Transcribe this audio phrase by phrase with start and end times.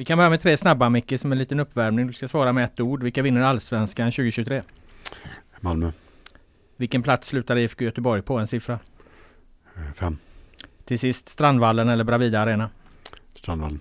[0.00, 2.06] Vi kan börja med tre snabba Micke som en liten uppvärmning.
[2.06, 3.02] Du ska svara med ett ord.
[3.02, 4.62] Vilka vinner Allsvenskan 2023?
[5.60, 5.92] Malmö.
[6.76, 8.38] Vilken plats slutar IFK Göteborg på?
[8.38, 8.78] En siffra.
[9.76, 10.18] Eh, Fem.
[10.84, 12.70] Till sist Strandvallen eller Bravida Arena?
[13.34, 13.80] Strandvallen.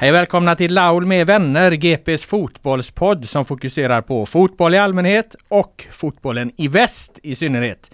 [0.00, 5.86] Hej välkomna till Laul med vänner, GPs fotbollspodd som fokuserar på fotboll i allmänhet och
[5.90, 7.90] fotbollen i väst i synnerhet.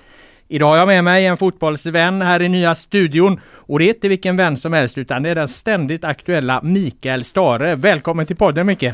[0.49, 4.09] Idag har jag med mig en fotbollsvän här i nya studion och det är inte
[4.09, 7.75] vilken vän som helst utan det är den ständigt aktuella Mikael Stare.
[7.75, 8.93] Välkommen till podden Micke!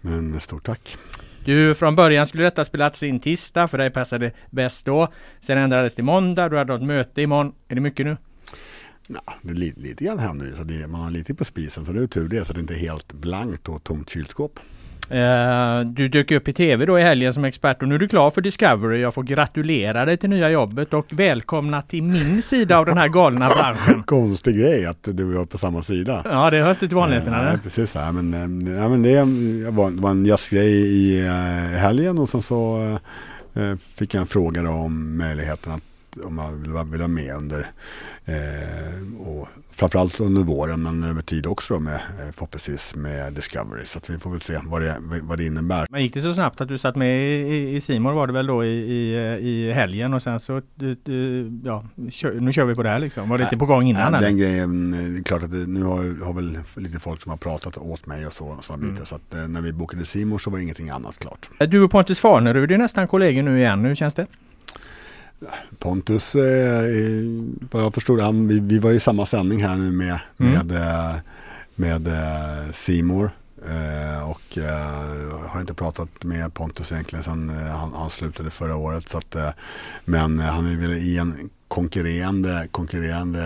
[0.00, 0.96] Men stort tack.
[1.44, 5.08] Du, från början skulle detta spelats in tisdag, för dig passade bäst då.
[5.40, 7.52] Sen ändrades till måndag, du hade något möte imorgon.
[7.68, 8.16] Är det mycket nu?
[9.14, 11.84] Ja, det är lite, lite grann händer ju, så det, man har lite på spisen
[11.84, 14.60] så det är tur det så det inte är helt blankt och tomt kylskåp.
[15.10, 18.08] Eh, du dök upp i tv då i helgen som expert och nu är du
[18.08, 19.00] klar för Discovery.
[19.00, 23.08] Jag får gratulera dig till nya jobbet och välkomna till min sida av den här
[23.08, 24.02] galna branschen.
[24.06, 26.22] Konstig grej att du och jag är på samma sida.
[26.24, 27.42] Ja, det hör inte till vanligheterna.
[27.42, 27.94] Nej, precis.
[27.94, 29.24] Ja, men, eh, ja, men det
[29.70, 31.22] var, en jazzgrej i
[31.76, 32.98] helgen och sen så
[33.94, 35.82] fick jag en fråga om möjligheten att
[36.24, 37.66] om man vill, vill vara med under
[38.24, 43.84] eh, och framförallt under våren men över tid också då med eh, förhoppningsvis med Discovery
[43.84, 45.86] så vi får väl se vad det, vad det innebär.
[45.90, 48.64] Men gick det så snabbt att du satt med i- Simor var det väl då
[48.64, 49.14] i, i,
[49.48, 50.62] i helgen och sen så,
[51.64, 53.28] ja, kör, nu kör vi på det här liksom.
[53.28, 54.12] Var det inte på gång innan?
[54.14, 57.22] Ja, den grejen, eh, det är klart att det, nu har, har väl lite folk
[57.22, 58.94] som har pratat åt mig och så, och sådana Mm.
[58.94, 59.04] bitar.
[59.06, 61.50] Så att eh, när vi bokade Simor så var det ingenting annat klart.
[61.68, 63.84] Du och Pontus Farnerud är nästan kollegor nu igen.
[63.84, 64.26] Hur känns det?
[65.78, 66.82] Pontus, eh,
[67.70, 70.52] vad jag förstod, han, vi, vi var i samma sändning här nu med, Mm.
[70.66, 71.14] med, eh,
[71.74, 73.30] med eh, Simor.
[73.68, 78.76] Eh, och eh, har inte pratat med Pontus egentligen sedan eh, han, han slutade förra
[78.76, 79.08] året.
[79.08, 79.36] Så att,
[80.04, 83.40] men han är väl i en konkurrerande, konkurrerande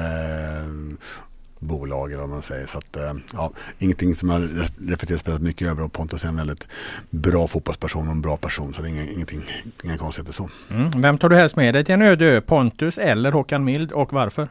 [1.59, 2.67] bolag eller vad man säger.
[2.67, 6.29] Så att, eh, ja, ingenting som jag re- reflekterat spelat mycket över och Pontus är
[6.29, 6.67] en väldigt
[7.11, 9.43] bra fotbollsperson och en bra person så det är inga, ingenting,
[9.85, 10.49] inga konstigheter så.
[10.71, 10.91] Mm.
[11.03, 12.41] Vem tar du helst med dig till en öde ö?
[12.41, 14.49] Pontus eller Håkan Mild och varför?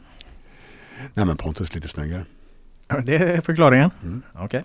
[1.14, 2.25] Nej men Pontus är lite snyggare.
[3.05, 3.90] Det är förklaringen.
[4.03, 4.22] Mm.
[4.34, 4.63] Okej.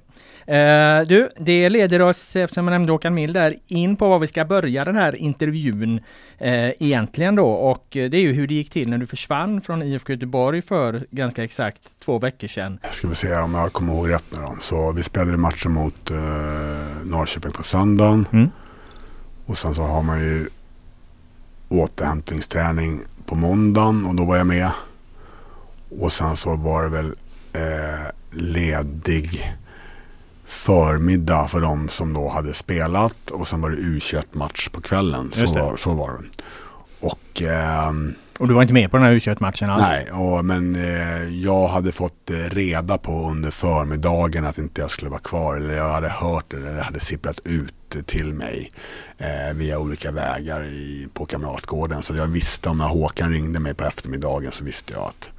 [0.48, 4.26] Eh, du, det leder oss, eftersom jag nämnde Håkan Mild där, in på var vi
[4.26, 6.00] ska börja den här intervjun
[6.38, 7.48] eh, egentligen då.
[7.48, 10.62] Och eh, det är ju hur det gick till när du försvann från IFK Göteborg
[10.62, 12.78] för ganska exakt två veckor sedan.
[12.90, 14.56] Ska vi se om jag kommer ihåg rätt nu då.
[14.60, 16.16] Så vi spelade matchen mot eh,
[17.04, 18.26] Norrköping på söndagen.
[18.32, 18.50] Mm.
[19.46, 20.48] Och sen så har man ju
[21.69, 24.70] återhämtningsträning på måndagen och då var jag med.
[26.00, 27.14] Och sen så var det väl
[27.52, 29.56] eh, ledig
[30.46, 35.32] förmiddag för de som då hade spelat och sen var det U21-match på kvällen.
[35.34, 36.42] Så var, så var det.
[37.00, 39.82] Och ehm, och du var inte med på den här u matchen alls?
[39.82, 44.90] Nej, och, men eh, jag hade fått eh, reda på under förmiddagen att inte jag
[44.90, 45.56] skulle vara kvar.
[45.56, 48.70] Eller jag hade hört det, eller det hade sipprat ut till mig
[49.19, 52.02] eh, via olika vägar i, på Kamratgården.
[52.02, 55.30] Så jag visste om när Håkan ringde mig på eftermiddagen så visste jag att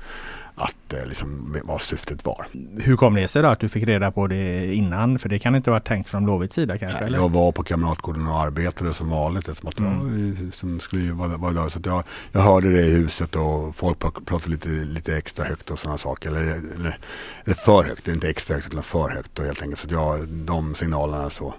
[0.60, 2.48] att liksom, vad syftet var.
[2.78, 5.20] Hur kom det sig då att du fick reda på det innan?
[5.20, 7.02] För det kan inte vara tänkt från Blåvitts sida kanske?
[7.02, 10.36] Nej, jag var på Kamratgården och arbetade som vanligt eftersom att mm.
[10.44, 14.50] jag som skulle vara, vara Så jag, jag hörde det i huset och folk pratade
[14.50, 16.30] lite, lite extra högt och sådana saker.
[16.30, 16.98] Eller, eller,
[17.46, 19.80] eller för högt, inte extra högt utan för högt och helt enkelt.
[19.80, 21.54] Så jag, de signalerna så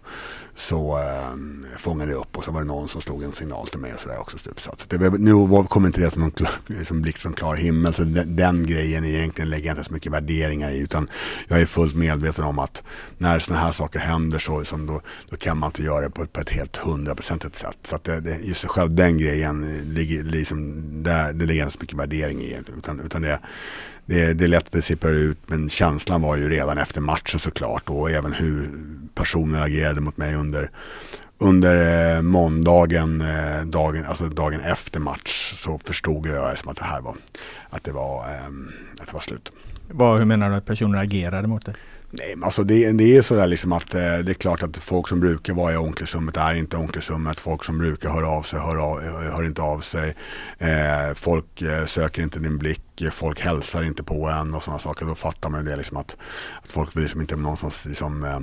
[0.55, 3.81] så eh, fångade jag upp och så var det någon som slog en signal till
[3.81, 4.39] mig och sådär också.
[4.39, 4.87] stupsats.
[4.91, 5.33] Så det, nu
[5.69, 6.33] kom inte det som en
[6.85, 10.13] som blixt från klar himmel så den, den grejen egentligen lägger jag inte så mycket
[10.13, 11.09] värderingar i utan
[11.49, 12.83] jag är fullt medveten om att
[13.19, 15.01] när sådana här saker händer så som då,
[15.31, 17.79] då kan man inte göra det på, på ett helt hundraprocentigt sätt.
[17.83, 21.77] Så att det, det, just själv den grejen ligger liksom, där, det lägger jag inte
[21.77, 23.41] så mycket värdering i utan, utan det
[24.11, 27.41] det, det är lätt att det sipprar ut men känslan var ju redan efter matchen
[27.41, 28.71] såklart och även hur
[29.15, 30.71] personer agerade mot mig under
[31.43, 36.85] under eh, måndagen, eh, dagen, alltså dagen efter match så förstod jag som att det
[36.85, 37.15] här var,
[37.71, 38.47] att det var, eh,
[39.01, 39.53] att det var slut.
[39.89, 41.75] Vad, hur menar du att personer agerade mot dig?
[42.13, 45.09] Nej, men alltså det, det är sådär liksom att eh, det är klart att folk
[45.09, 47.41] som brukar vara i onkelsummet är inte onkelsummet.
[47.41, 50.15] Folk som brukar höra av sig hör, av, hör inte av sig.
[50.59, 52.83] Eh, folk eh, söker inte din blick.
[53.13, 55.07] Folk hälsar inte på en och sådana saker.
[55.07, 56.17] Då fattar man det liksom att,
[56.63, 58.41] att folk vill liksom inte någonstans liksom, eh,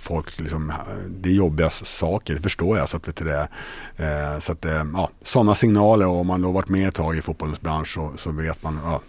[0.00, 0.76] folk liksom, eh,
[1.08, 2.88] det är jobbiga saker, det förstår jag.
[2.88, 3.48] Så att, vet du det,
[3.96, 7.16] eh, så att, eh, ja, sådana signaler och om man då varit med ett tag
[7.16, 9.00] i fotbollens bransch så, så vet man ja,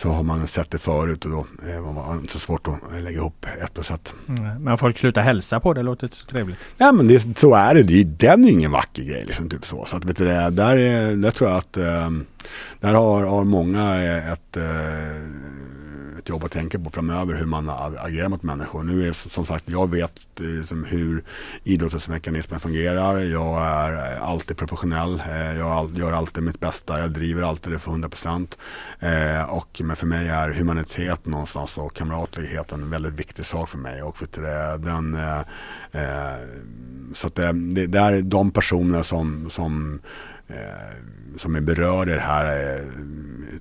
[0.00, 3.02] så har man sett det förut och då eh, var det inte så svårt att
[3.02, 4.14] lägga ihop ett plus ett.
[4.28, 6.58] Mm, men folk slutar hälsa på det, låter så trevligt.
[6.76, 9.84] Ja men det, så är det, det den är ingen vacker grej liksom, typ så.
[9.84, 12.10] Så att vet du det, där, är, där tror jag att eh,
[12.80, 14.56] där har, har många eh, ett
[16.30, 18.82] jobb att tänka på framöver hur man agerar mot människor.
[18.82, 21.24] Nu är det som sagt, jag vet liksom hur
[21.64, 23.18] idrottens mekanismer fungerar.
[23.18, 25.22] Jag är eh, alltid professionell.
[25.30, 27.00] Eh, jag gör alltid mitt bästa.
[27.00, 28.58] Jag driver alltid det för 100 procent.
[29.48, 34.02] Och men för mig är humanitet någonstans och kamratlighet en väldigt viktig sak för mig.
[34.02, 35.18] Och för det, den,
[37.14, 37.52] så att det,
[37.86, 40.00] det är de personer som, som
[41.36, 42.84] som är berörda i det här är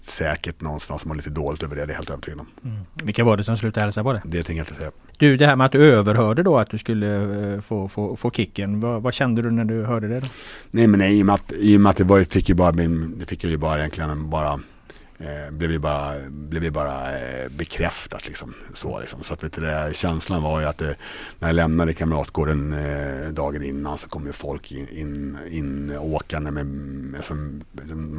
[0.01, 2.47] säkert någonstans mår lite dåligt över det, det är helt övertygad om.
[2.63, 2.85] Mm.
[2.93, 4.21] Vilka var det som slutade hälsa på det?
[4.25, 4.91] Det tänker jag inte säga.
[5.17, 8.31] Du, det här med att du överhörde då att du skulle eh, få, få, få
[8.31, 8.79] kicken.
[8.79, 10.19] Vad, vad, kände du när du hörde det?
[10.19, 10.27] Då?
[10.71, 12.55] Nej men nej, i och med att, i och med att det var, fick ju
[12.55, 14.59] bara, det fick ju bara egentligen bara
[15.19, 18.53] eh, blev ju bara, blev ju bara eh, bekräftat liksom.
[18.73, 19.23] Så, liksom.
[19.23, 20.95] så att vet du, det, känslan var ju att det,
[21.39, 26.51] när jag lämnade Kamratgården eh, dagen innan så kom ju folk in, in, in åkande
[26.51, 27.63] med, med som,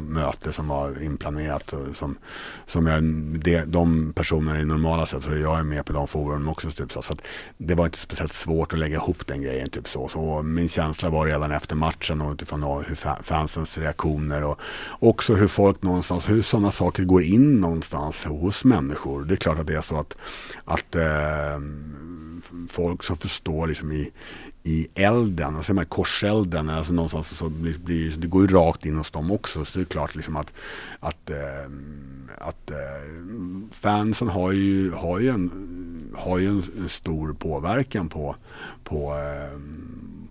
[0.09, 1.73] möte som var inplanerat.
[1.73, 2.17] Och som,
[2.65, 3.03] som jag,
[3.43, 6.71] det, de personerna i normala sätt så jag är med på de forum också.
[6.71, 7.21] Typ, så, så att
[7.57, 9.69] det var inte speciellt svårt att lägga ihop den grejen.
[9.69, 10.07] Typ, så.
[10.07, 14.59] så min känsla var redan efter matchen och utifrån hur fansens reaktioner och
[14.99, 19.25] också hur folk någonstans, hur sådana saker saker går in någonstans hos människor.
[19.25, 20.17] Det är klart att det är så att,
[20.65, 21.59] att eh,
[22.69, 24.11] folk som förstår liksom i,
[24.63, 28.97] i elden, alltså med korselden, alltså någonstans så blir, blir, det går ju rakt in
[28.97, 29.65] hos dem också.
[29.65, 30.53] Så det är klart liksom att,
[30.99, 31.71] att, eh,
[32.37, 33.07] att eh,
[33.71, 35.51] fansen har ju, har ju, en,
[36.15, 38.35] har ju en, en stor påverkan på,
[38.83, 39.59] på äh,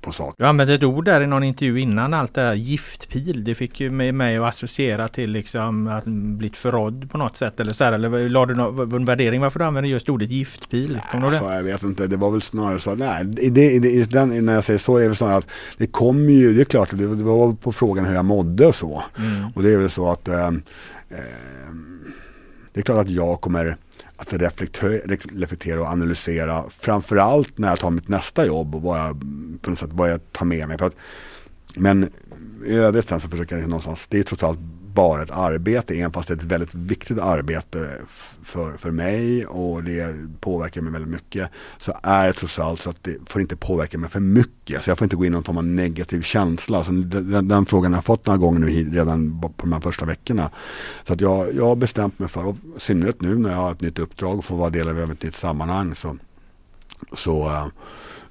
[0.01, 0.43] på saker.
[0.43, 3.45] Du använde ett ord där i någon intervju innan allt det här giftpil.
[3.45, 7.73] Det fick ju mig att associera till liksom att blivit förrådd på något sätt eller
[7.73, 7.93] så här.
[7.93, 11.01] Eller la du någon värdering varför du använder just ordet giftpil?
[11.11, 12.95] Kommer alltså, Jag vet inte, det var väl snarare så.
[12.95, 16.55] Nej, det, det, den, när jag säger så är det snarare att det kommer ju,
[16.55, 19.03] det är klart, det, det var på frågan hur jag mådde och så.
[19.19, 19.45] Mm.
[19.55, 20.55] Och det är väl så att eh, eh,
[22.73, 23.77] det är klart att jag kommer
[24.21, 26.65] att reflektera och analysera.
[26.71, 29.21] Framförallt när jag tar mitt nästa jobb och vad jag
[29.63, 30.79] på något sätt börjar ta med mig.
[30.79, 30.97] För att,
[31.75, 32.11] men
[32.67, 34.59] i övrigt sen så försöker jag någonstans, det är trots allt
[34.95, 37.89] bara ett arbete, även fast det är ett väldigt viktigt arbete
[38.43, 41.51] för, för mig och det påverkar mig väldigt mycket.
[41.79, 44.83] Så är det trots allt så att det får inte påverka mig för mycket.
[44.83, 46.79] Så jag får inte gå in i någon form av negativ känsla.
[46.79, 50.05] Alltså den, den, frågan har jag fått några gånger nu redan på de här första
[50.05, 50.51] veckorna.
[51.07, 53.73] Så att jag, jag har bestämt mig för, och i synnerhet nu när jag har
[53.73, 56.17] ett nytt uppdrag och får vara del av ett nytt sammanhang så,
[57.13, 57.67] så eh,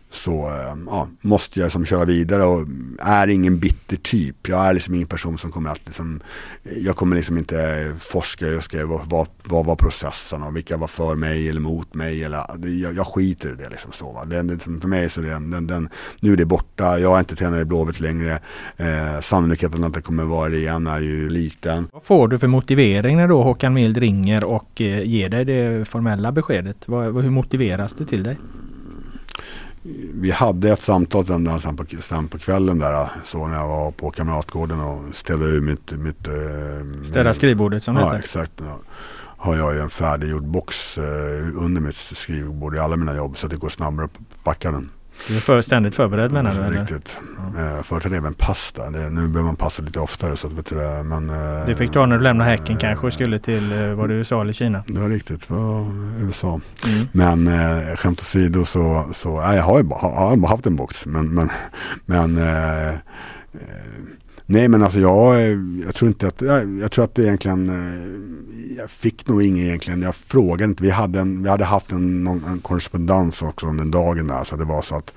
[0.10, 2.68] så eh, ja, måste jag liksom köra vidare och
[3.00, 4.48] är ingen bitter typ.
[4.48, 6.22] Jag är liksom ingen person som kommer att liksom,
[6.78, 11.16] jag kommer liksom inte forska, jag ska, vad, vad, var processen och vilka var för
[11.16, 12.44] mig eller mot mig eller
[12.82, 14.12] jag, jag skiter i det liksom så.
[14.12, 14.26] Va?
[14.26, 15.90] Den, liksom, för mig så är det, den, den,
[16.20, 18.40] nu är det borta, jag är inte tränare i Blåvitt längre.
[18.78, 21.88] Eh, sannolikheten att det kommer vara det igen är ju liten.
[21.94, 25.88] Vad får du för motivering när då Håkan Mild ringer och eh, ger dig det
[25.88, 26.88] formella beskedet?
[26.88, 28.38] Vad, hur motiveras det till dig?
[30.14, 33.08] Vi hade ett samtal sen, sen, på, sen på kvällen där.
[33.24, 35.92] Så när jag var på Kamratgården och ställde ur mitt...
[35.92, 38.20] mitt eh, Städa skrivbordet som ja, heter.
[38.20, 38.52] exakt.
[38.58, 38.80] Ja.
[39.38, 41.04] Har jag ju en färdiggjord box eh,
[41.56, 44.90] under mitt skrivbord i alla mina jobb så det går snabbare att packa den.
[45.28, 46.60] Du är för, ständigt förberedd menar du?
[46.60, 46.80] Eller?
[46.80, 47.18] Riktigt.
[47.56, 47.78] Ja.
[47.78, 48.90] Eh, förut hade jag även pasta.
[48.90, 50.36] Det, nu behöver man passa lite oftare.
[50.36, 52.82] Så att, vet du, men, eh, det fick du ha när du lämnade häcken äh,
[52.82, 54.84] kanske och skulle till eh, var det USA eller Kina?
[54.88, 55.48] Det var riktigt.
[55.48, 55.88] Det var
[56.20, 56.62] USA.
[56.86, 57.08] Mm.
[57.12, 61.06] Men eh, skämt åsido så, så äh, jag har ju bara, har, haft en box.
[61.06, 61.50] Men, men,
[62.06, 62.96] men eh,
[64.52, 67.70] Nej men alltså jag, eh, jag tror inte att, jag, jag tror att det egentligen,
[67.70, 71.92] eh, jag fick nog inget egentligen, jag frågade inte, vi hade, en, vi hade haft
[71.92, 75.14] en, en korrespondens också under dagen där så det var så att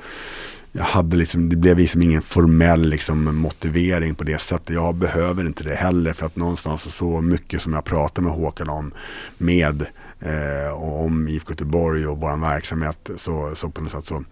[0.72, 4.74] jag hade liksom, det blev liksom ingen formell liksom motivering på det sättet.
[4.74, 8.68] Jag behöver inte det heller för att någonstans så mycket som jag pratar med Håkan
[8.68, 8.94] om
[9.38, 9.86] med
[10.20, 14.24] eh, om IFK Göteborg och vår verksamhet så, så på något sätt så,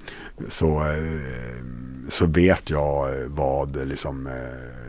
[0.49, 1.65] så, eh,
[2.09, 4.80] så vet jag vad liksom eh,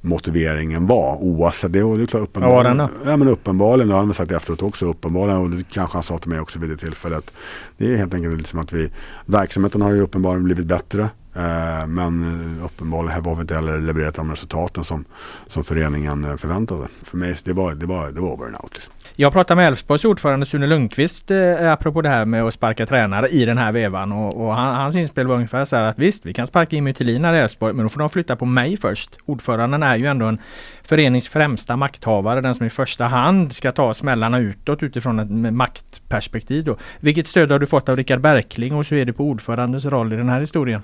[0.00, 1.16] motiveringen var.
[1.22, 1.82] Oavsett det.
[1.82, 2.78] Och det är klart uppenbarligen.
[2.78, 3.88] Ja, ja men uppenbarligen.
[3.88, 4.86] Det har han sagt efteråt också.
[4.86, 5.40] Uppenbarligen.
[5.40, 7.32] Och det kanske han sa till mig också vid det tillfället.
[7.76, 8.90] Det är helt enkelt liksom att vi.
[9.26, 11.02] Verksamheten har ju uppenbarligen blivit bättre.
[11.34, 12.24] Eh, men
[12.64, 15.04] uppenbarligen här var vi inte heller levererat de resultaten som,
[15.46, 16.88] som föreningen förväntade.
[17.02, 18.74] För mig det var det var, det var over and out.
[18.74, 18.92] Liksom.
[19.16, 23.28] Jag pratade med Elfsborgs ordförande Sune Lundqvist eh, apropå det här med att sparka tränare
[23.28, 26.26] i den här vevan och, och han, hans inspel var ungefär så här att visst,
[26.26, 28.76] vi kan sparka Jimmy Thelin här i Elfsborg, men då får de flytta på mig
[28.76, 29.18] först.
[29.26, 30.38] Ordföranden är ju ändå en
[30.82, 36.64] förenings främsta makthavare, den som i första hand ska ta smällarna utåt utifrån ett maktperspektiv.
[36.64, 36.76] Då.
[37.00, 40.12] Vilket stöd har du fått av Rickard Berkling och hur är det på ordförandens roll
[40.12, 40.82] i den här historien?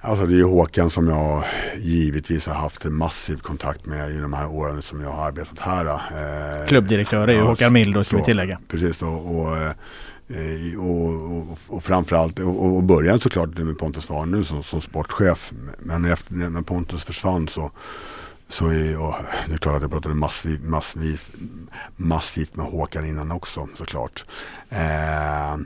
[0.00, 1.44] Alltså det är Håkan som jag
[1.78, 5.58] givetvis har haft en massiv kontakt med i de här åren som jag har arbetat
[5.58, 5.84] här.
[5.86, 8.58] Eh, Klubbdirektör är ju Håkan Mild ska vi tillägga.
[8.68, 9.70] Precis och, och eh,
[10.78, 15.52] och, och, och framförallt, och, och början såklart med Pontus Svahn nu som, som sportchef.
[15.78, 17.70] Men efter, när Pontus försvann så,
[18.48, 19.14] så är, och
[19.46, 21.32] det är klart att jag pratade massiv, massvis,
[21.96, 24.24] massivt med Håkan innan också såklart.
[24.70, 25.56] Eh,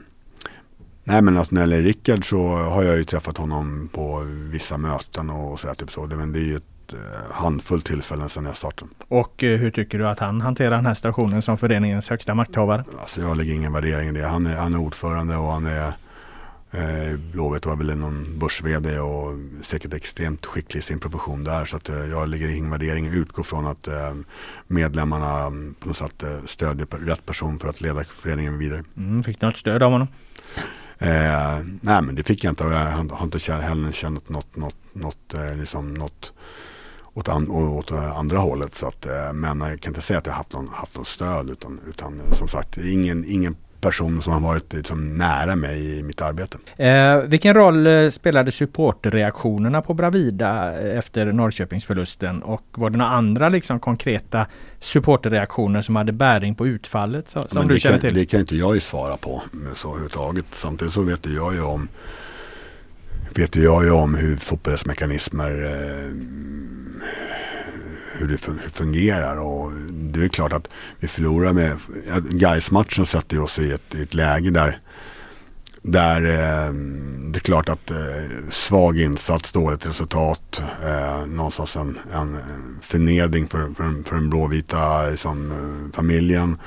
[1.11, 4.79] Nej men alltså när det gäller Rickard så har jag ju träffat honom på vissa
[4.79, 6.07] möten och sådär typ så.
[6.07, 8.91] Men det är ju ett eh, handfull tillfällen sedan jag startade.
[9.09, 12.85] Och eh, hur tycker du att han hanterar den här situationen som föreningens högsta makthavare?
[13.01, 14.27] Alltså jag lägger ingen värdering i det.
[14.27, 15.87] Han är, han är ordförande och han är
[16.71, 18.63] eh, Blåvitt var väl någon börs
[19.01, 21.65] och säkert extremt skicklig i sin profession där.
[21.65, 23.07] Så att eh, jag lägger ingen värdering.
[23.07, 24.15] Utgår från att eh,
[24.67, 28.83] medlemmarna mm, på något sätt eh, stödjer rätt person för att leda föreningen vidare.
[28.97, 30.09] Mm, fick du något stöd av honom?
[31.03, 32.79] Eh, nej men det fick jag inte och jag
[33.11, 36.33] har inte heller känt något, något, något, eh, liksom något
[37.15, 38.75] åt, an, åt andra hållet.
[38.75, 41.51] Så att, eh, men jag kan inte säga att jag haft någon, haft någon stöd
[41.51, 46.03] utan, utan eh, som sagt ingen, ingen person som har varit liksom nära mig i
[46.03, 46.59] mitt arbete.
[46.77, 53.49] Eh, vilken roll eh, spelade supporterreaktionerna på Bravida efter Norrköpingsförlusten och var det några andra
[53.49, 54.47] liksom konkreta
[54.81, 58.15] supporterreaktioner som hade bäring på utfallet så, som du känner till?
[58.15, 59.43] Det kan inte jag ju svara på
[59.75, 60.47] så överhuvudtaget.
[60.53, 61.89] Samtidigt så vet jag ju om
[63.35, 66.11] vet jag ju om hur fotbollsmekanismer eh,
[68.21, 69.37] hur det fungerar.
[69.37, 70.69] Och det är klart att
[71.01, 71.77] vi förlorar med,
[72.31, 74.81] Gais-matchen sätter oss i ett, i ett läge där
[75.83, 76.73] där eh,
[77.31, 77.97] det är klart att eh,
[78.51, 82.39] svag insats, dåligt resultat, eh, någonstans en, en
[82.83, 86.59] förnedring för, för, för den blåvita liksom, eh, familjen.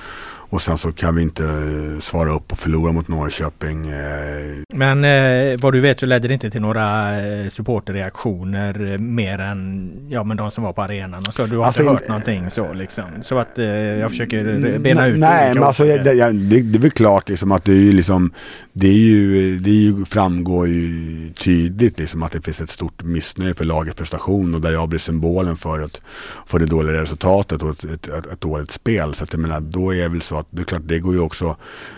[0.54, 3.88] Och sen så kan vi inte eh, svara upp och förlora mot Norrköping.
[3.88, 4.64] Eh.
[4.74, 7.12] Men eh, vad du vet så ledde det inte till några
[7.50, 11.24] supporterreaktioner mer än ja, men de som var på arenan.
[11.28, 11.46] Och så.
[11.46, 13.04] Du har alltså, inte hört någonting så liksom.
[13.24, 15.20] Så att eh, jag försöker bena ut.
[15.20, 17.94] Nej, men alltså det, det, det, det är väl klart liksom att det är ju
[17.94, 18.34] liksom
[18.74, 20.90] Det är ju, det är ju, framgår ju
[21.30, 25.00] tydligt liksom att det finns ett stort missnöje för lagets prestation och där jag blir
[25.00, 26.02] symbolen för, ett,
[26.46, 29.14] för det dåliga resultatet och ett, ett, ett, ett dåligt spel.
[29.14, 31.14] Så att jag menar, då är det väl så att det är klart det går
[31.14, 31.58] ju också,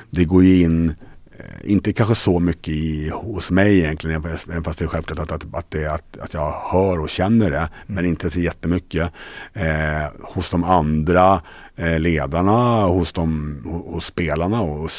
[0.10, 0.90] det går ju in
[1.38, 5.32] eh, inte kanske så mycket i, hos mig egentligen, även fast det är självklart att,
[5.32, 7.70] att, att, det, att, att jag hör och känner det, mm.
[7.86, 9.12] men inte så jättemycket.
[9.54, 11.42] Eh, hos de andra
[11.76, 14.90] eh, ledarna, hos, de, hos spelarna och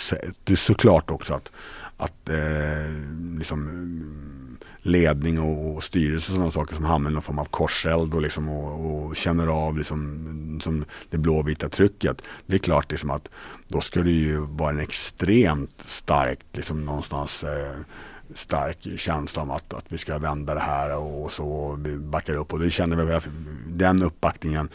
[0.44, 1.52] det är såklart också att,
[1.96, 2.92] att eh,
[3.38, 3.68] liksom,
[4.86, 8.22] ledning och, och styrelse och sådana saker som hamnar i någon form av korseld och,
[8.22, 12.22] liksom, och, och känner av liksom, som det blåvita trycket.
[12.46, 13.28] Det är klart liksom att
[13.68, 17.76] då ska det ju vara en extremt starkt liksom någonstans eh,
[18.34, 22.34] stark känsla om att, att vi ska vända det här och så och vi backar
[22.34, 23.20] upp och det känner vi
[23.66, 24.68] den uppbackningen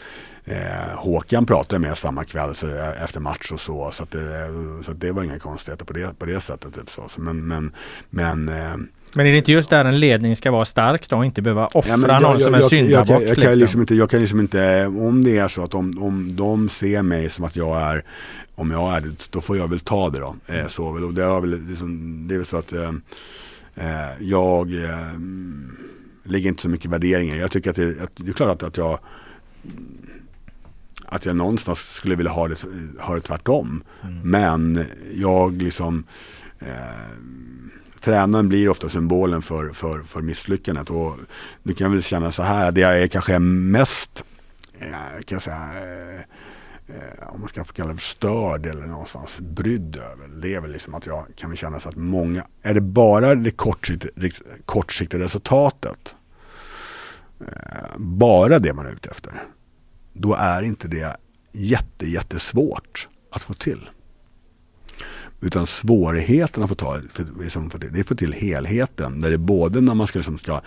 [0.44, 4.48] eh, Håkan pratade med samma kväll så, eh, efter match och så så, det,
[4.84, 6.74] så att det var inga konstigheter på det, på det sättet.
[6.74, 7.02] Typ så.
[7.16, 7.72] Men, men,
[8.10, 8.76] men eh,
[9.16, 11.66] men är det inte just där en ledning ska vara stark då och inte behöva
[11.66, 13.10] offra ja, jag, någon jag, som en syndabock?
[13.10, 16.02] Jag, jag, kan liksom inte, jag kan liksom inte, om det är så att om,
[16.02, 18.04] om de ser mig som att jag är,
[18.54, 20.36] om jag är det, då får jag väl ta det då.
[20.46, 22.92] Eh, så väl, och det, har väl, liksom, det är väl så att eh,
[23.74, 25.18] eh jag eh,
[26.24, 27.36] lägger inte så mycket värderingar.
[27.36, 28.98] Jag tycker att det, att det är klart att, att jag
[31.06, 32.64] att jag någonstans skulle vilja ha det,
[33.00, 33.84] ha det tvärtom.
[34.02, 34.20] Mm.
[34.24, 36.04] Men jag liksom
[36.58, 36.66] eh,
[38.02, 40.90] tränaren blir ofta symbolen för, för, för misslyckandet.
[40.90, 41.16] Och
[41.62, 44.24] nu kan jag väl känna så här, det jag är kanske mest,
[44.78, 44.90] eh,
[45.24, 46.20] kan jag säga, eh,
[46.96, 50.28] eh, om man ska kalla det för störd eller någonstans brydd över.
[50.42, 53.34] Det är väl liksom att jag kan väl känna så att många, är det bara
[53.34, 54.30] det kortsiktiga,
[54.66, 56.14] kortsiktiga resultatet,
[57.96, 59.32] bara det man är ute efter,
[60.12, 61.16] då är inte det
[61.52, 63.88] jätte, jättesvårt att få till.
[65.40, 67.00] Utan svårigheten att få ta,
[67.40, 69.20] liksom, det, är att få till helheten.
[69.20, 70.60] Där det är både när man ska, liksom, ska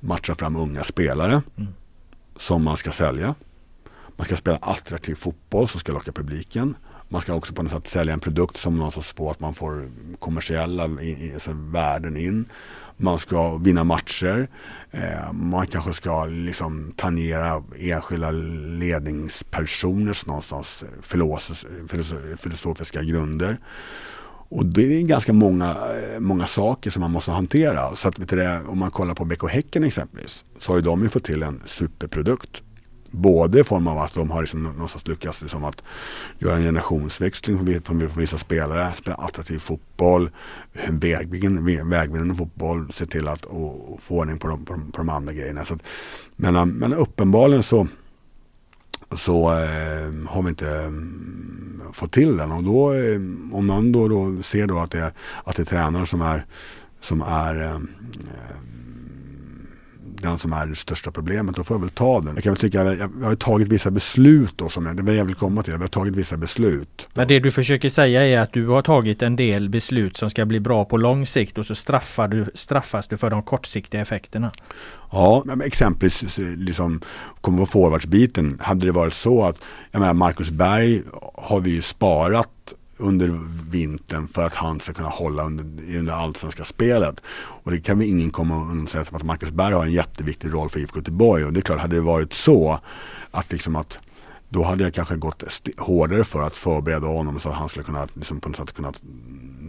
[0.00, 1.72] matcha fram unga spelare mm.
[2.36, 3.34] som man ska sälja.
[4.16, 6.76] Man ska spela attraktiv fotboll som ska locka publiken.
[7.08, 9.90] Man ska också på något sätt sälja en produkt som någonstans får att man får
[10.18, 10.84] kommersiella
[11.34, 12.44] alltså värden in.
[13.00, 14.48] Man ska vinna matcher.
[14.90, 20.84] Eh, man kanske ska liksom tangera enskilda ledningspersoners någonstans
[22.36, 23.58] filosofiska grunder.
[24.50, 27.96] Och det är ganska många, eh, många saker som man måste hantera.
[27.96, 31.02] Så att, vet du, om man kollar på BK Häcken exempelvis så har ju de
[31.02, 32.62] ju fått till en superprodukt.
[33.10, 35.82] Både i form av att de har liksom någonstans lyckats liksom att
[36.38, 40.30] göra en generationsväxling från vissa spelare, spela attraktiv fotboll,
[41.84, 45.08] vägvinnande fotboll, se till att och, och få ordning på de, på, de, på de
[45.08, 45.64] andra grejerna.
[45.64, 45.82] Så att,
[46.36, 47.86] men, eh, men uppenbarligen så,
[49.16, 52.52] så eh, har vi inte eh, fått till den.
[52.52, 53.20] Och då, eh,
[53.52, 55.12] om man då, då ser då att det,
[55.44, 56.46] att det är tränare som är,
[57.00, 58.58] som är eh, eh
[60.22, 62.34] den som är det största problemet, då får jag väl ta den.
[62.34, 65.24] Jag kan väl tycka att jag, har tagit vissa beslut då, som jag, det jag
[65.24, 65.72] vill komma till.
[65.72, 67.08] Jag har tagit vissa beslut.
[67.14, 70.46] Men det du försöker säga är att du har tagit en del beslut som ska
[70.46, 74.52] bli bra på lång sikt och så straffar du, straffas du för de kortsiktiga effekterna.
[75.12, 77.00] Ja, men exempelvis liksom,
[77.40, 78.58] kommer på forwardsbiten.
[78.62, 81.02] Hade det varit så att, jag menar Marcus Berg
[81.34, 82.48] har vi ju sparat
[82.98, 83.38] under
[83.70, 85.64] vintern för att han ska kunna hålla under,
[85.98, 87.22] under allsvenska spelet.
[87.28, 90.52] Och det kan vi ingen komma och säga som att Marcus Berg har en jätteviktig
[90.52, 91.44] roll för IFK Göteborg.
[91.44, 92.80] Och det är klart, hade det varit så
[93.30, 93.98] att liksom att
[94.48, 95.42] då hade jag kanske gått
[95.78, 98.92] hårdare för att förbereda honom så att han skulle kunna liksom på något sätt kunna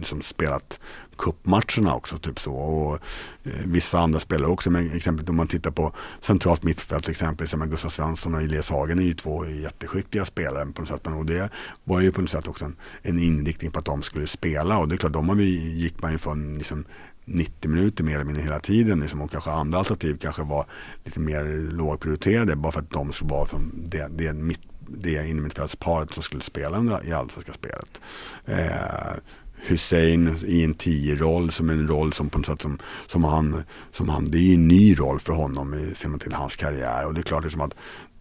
[0.00, 0.80] liksom spelat
[1.18, 2.18] kuppmatcherna också.
[2.18, 2.54] Typ så.
[2.54, 2.94] Och,
[3.44, 4.70] eh, vissa andra spelare också.
[4.70, 7.48] Men exempelvis om man tittar på centralt mittfält till exempel.
[7.48, 11.00] Som Gustav Svensson och Elias Hagen är ju två jätteskickliga spelare på något sätt.
[11.04, 11.50] Men, och det
[11.84, 14.78] var ju på något sätt också en, en inriktning på att de skulle spela.
[14.78, 16.84] Och det är klart, de har vi, gick man ju från liksom,
[17.24, 19.00] 90 minuter mer eller mindre hela tiden.
[19.00, 20.66] Liksom, och kanske andra alternativ kanske var
[21.04, 22.56] lite mer lågprioriterade.
[22.56, 27.00] Bara för att de skulle vara som det, det mitt det innermittfältsparet som skulle spela
[27.04, 28.00] i allsvenska spelet.
[28.44, 29.16] Eh,
[29.62, 34.08] Hussein i en tio-roll som en roll som på något sätt som, som, han, som
[34.08, 37.20] han, det är en ny roll för honom ser man till hans karriär och det
[37.20, 37.74] är klart liksom att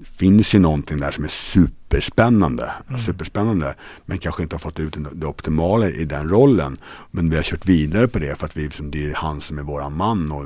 [0.03, 3.01] finns ju någonting där som är superspännande, mm.
[3.01, 6.77] superspännande men kanske inte har fått ut det optimala i den rollen.
[7.11, 9.57] Men vi har kört vidare på det för att vi, liksom, det är han som
[9.57, 10.45] är våran man och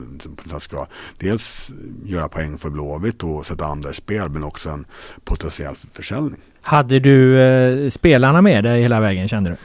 [0.62, 0.88] ska
[1.18, 1.70] dels
[2.06, 4.86] göra poäng för Blåvitt och sätta andra i spel men också en
[5.24, 6.42] potentiell försäljning.
[6.62, 9.56] Hade du eh, spelarna med dig hela vägen kände du?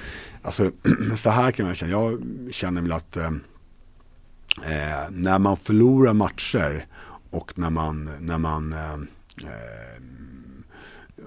[0.42, 0.70] Alltså
[1.16, 1.92] så här kan man känna.
[1.92, 6.86] Jag känner väl att eh, eh, när man förlorar matcher
[7.30, 8.96] och när man, när man eh
[9.44, 10.02] Eh,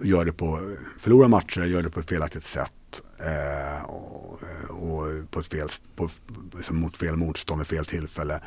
[0.02, 5.40] gör det på, förlorar matcher, gör det på ett felaktigt sätt eh, och, och, på
[5.40, 6.10] ett fel, på,
[6.56, 8.42] liksom mot fel motstånd vid fel tillfälle.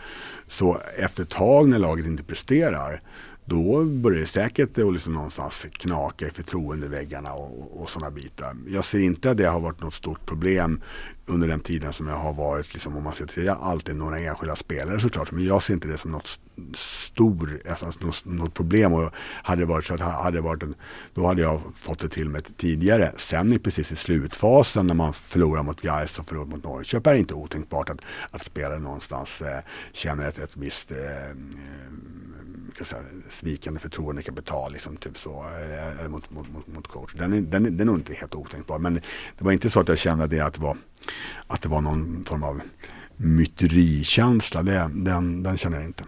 [0.49, 3.03] Så efter ett tag när laget inte presterar
[3.47, 8.57] då börjar det säkert att liksom någonstans knaka i förtroendeväggarna och, och sådana bitar.
[8.69, 10.81] Jag ser inte att det har varit något stort problem
[11.27, 14.57] under den tiden som jag har varit, liksom, om man ser till alltid några enskilda
[14.57, 16.41] spelare såklart, men jag ser inte det som något
[16.75, 18.93] stor, alltså, något, något problem.
[18.93, 19.11] Och
[19.43, 20.75] hade det varit så att hade varit en,
[21.15, 23.13] då hade jag fått det till mig tidigare.
[23.17, 27.15] Sen är precis i slutfasen när man förlorar mot Gais och förlorar mot Norrköping är
[27.15, 29.61] det inte otänkbart att, att spelare någonstans eh,
[29.93, 30.97] känner ett, ett visst eh,
[33.31, 37.13] svikande förtroendekapital liksom, typ så, eh, eller mot, mot, mot, mot coach.
[37.15, 38.79] Den är, den, den är nog inte helt otänkbar.
[38.79, 38.95] Men
[39.39, 40.77] det var inte så att jag kände det att det var,
[41.47, 42.61] att det var någon form av
[43.17, 44.63] myterikänsla.
[44.63, 46.05] Det, den, den känner jag inte.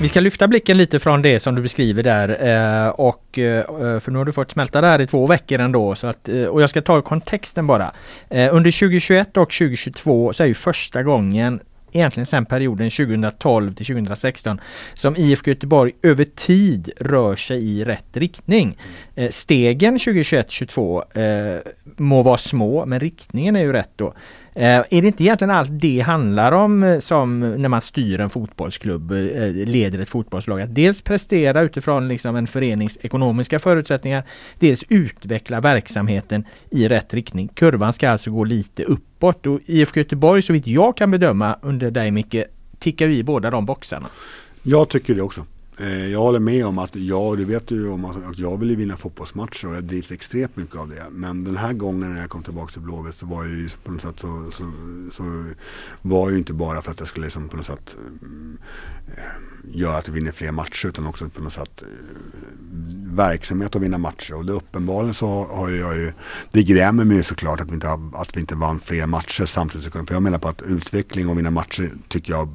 [0.00, 3.64] Vi ska lyfta blicken lite från det som du beskriver där eh, och eh,
[4.00, 6.62] för nu har du fått smälta det här i två veckor ändå så att, och
[6.62, 7.92] jag ska ta kontexten bara.
[8.30, 11.60] Under 2021 och 2022 så är ju första gången
[11.92, 14.60] egentligen sedan perioden 2012 till 2016
[14.94, 18.76] som IFK Göteborg över tid rör sig i rätt riktning.
[19.14, 21.60] Eh, stegen 2021-22 eh,
[21.96, 24.14] må vara små men riktningen är ju rätt då.
[24.54, 28.30] Eh, är det inte egentligen allt det handlar om eh, som när man styr en
[28.30, 29.18] fotbollsklubb, eh,
[29.52, 30.60] leder ett fotbollslag?
[30.60, 34.22] Att dels prestera utifrån liksom en förenings ekonomiska förutsättningar,
[34.58, 37.48] dels utveckla verksamheten i rätt riktning.
[37.48, 41.90] Kurvan ska alltså gå lite uppåt och IFK Göteborg så vitt jag kan bedöma under
[41.90, 42.44] dig Micke
[42.78, 44.06] tickar i båda de boxarna.
[44.62, 45.44] Jag tycker det också.
[45.80, 48.96] Eh, jag håller med om att, ja du vet ju om att jag vill vinna
[48.96, 51.04] fotbollsmatcher och jag drivs extremt mycket av det.
[51.10, 53.92] Men den här gången när jag kom tillbaka till Blåvitt så var jag ju på
[53.92, 54.72] något sätt så, så,
[55.12, 55.44] så
[56.02, 57.96] var ju inte bara för att jag skulle liksom på något sätt
[59.16, 59.22] eh,
[59.64, 61.88] göra att vi vinner fler matcher utan också på något sätt eh,
[63.12, 64.34] verksamhet att vinna matcher.
[64.34, 66.12] Och det uppenbarligen så har jag ju,
[66.50, 69.44] det grämer mig ju såklart att vi inte, har, att vi inte vann fler matcher
[69.44, 69.92] samtidigt.
[69.92, 72.48] För jag menar på att utveckling och vinna matcher tycker jag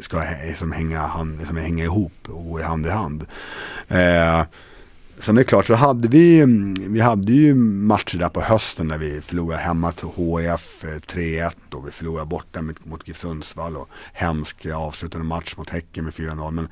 [0.00, 2.12] ska liksom hänga, liksom hänga ihop
[2.42, 3.26] och gå hand i hand.
[3.88, 4.44] Eh,
[5.24, 6.44] Sen är det klart så hade vi,
[6.88, 11.78] vi hade ju matcher där på hösten när vi förlorade hemma till HF 3-1 eh,
[11.78, 16.12] och vi förlorade borta mot, mot GIF Sundsvall och hemsk avslutande match mot Häcken med
[16.12, 16.50] 4-0.
[16.50, 16.68] Men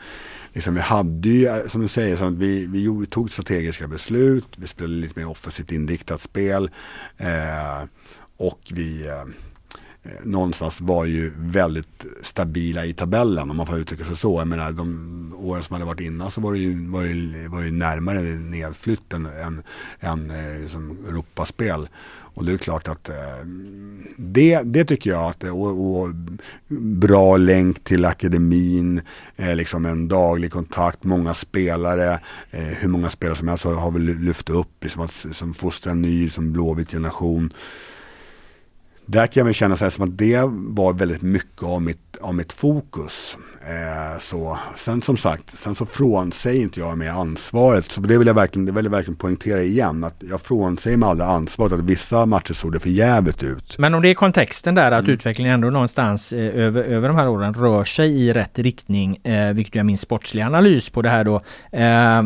[0.52, 4.66] liksom vi hade ju, eh, som du säger, så vi, vi tog strategiska beslut, vi
[4.66, 6.70] spelade lite mer offensivt inriktat spel
[7.16, 7.88] eh,
[8.36, 9.24] och vi Eh,
[10.02, 14.40] Eh, någonstans var ju väldigt stabila i tabellen om man får uttrycka sig så.
[14.40, 17.62] Jag menar de åren som hade varit innan så var det ju, var det, var
[17.62, 19.62] det närmare nedflytt än, än
[20.00, 20.32] än
[20.62, 21.88] liksom Europaspel.
[22.34, 23.14] Och det är klart att eh,
[24.16, 26.10] det, det tycker jag att och, och
[26.78, 29.00] bra länk till akademin,
[29.36, 34.68] liksom en daglig kontakt, många spelare, hur många spelare som helst har vi lyft upp,
[34.82, 37.52] liksom att som fostra en ny som blåvit generation
[39.10, 42.16] där kan jag väl känna så här, som att det var väldigt mycket av mitt,
[42.20, 43.36] av mitt fokus.
[43.60, 44.58] Eh, så.
[44.76, 47.92] Sen som sagt, sen så frånsäger inte jag mig ansvaret.
[47.92, 50.04] Så det vill jag verkligen, det vill jag verkligen poängtera igen.
[50.04, 53.78] Att jag frånsäger mig aldrig ansvaret att vissa matcher såg det för jävligt ut.
[53.78, 55.12] Men om det är kontexten där att mm.
[55.12, 59.52] utvecklingen ändå någonstans eh, över, över de här åren rör sig i rätt riktning, eh,
[59.52, 61.36] vilket är min sportsliga analys på det här då.
[61.72, 62.22] Eh,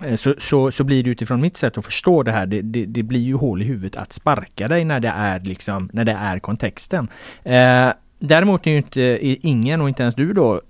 [0.00, 2.86] Eh, så, så, så blir det utifrån mitt sätt att förstå det här, det, det,
[2.86, 6.12] det, blir ju hål i huvudet att sparka dig när det är liksom, när det
[6.12, 7.08] är kontexten.
[7.42, 10.60] Eh, däremot är ju inte ingen och inte ens du då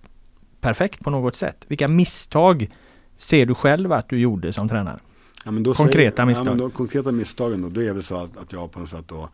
[0.60, 1.64] perfekt på något sätt.
[1.68, 2.70] Vilka misstag
[3.18, 4.98] ser du själv att du gjorde som tränare?
[5.44, 6.46] Ja, konkreta säger, misstag?
[6.46, 9.04] Ja, då, konkreta misstagen då, då är det så att, att jag på något sätt
[9.06, 9.28] då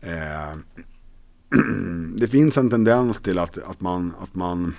[0.00, 0.58] eh,
[2.16, 4.74] Det finns en tendens till att, att man, att man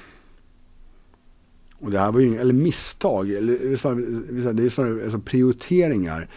[1.81, 6.27] och det här var ju, eller misstag, eller det är snarare alltså prioriteringar.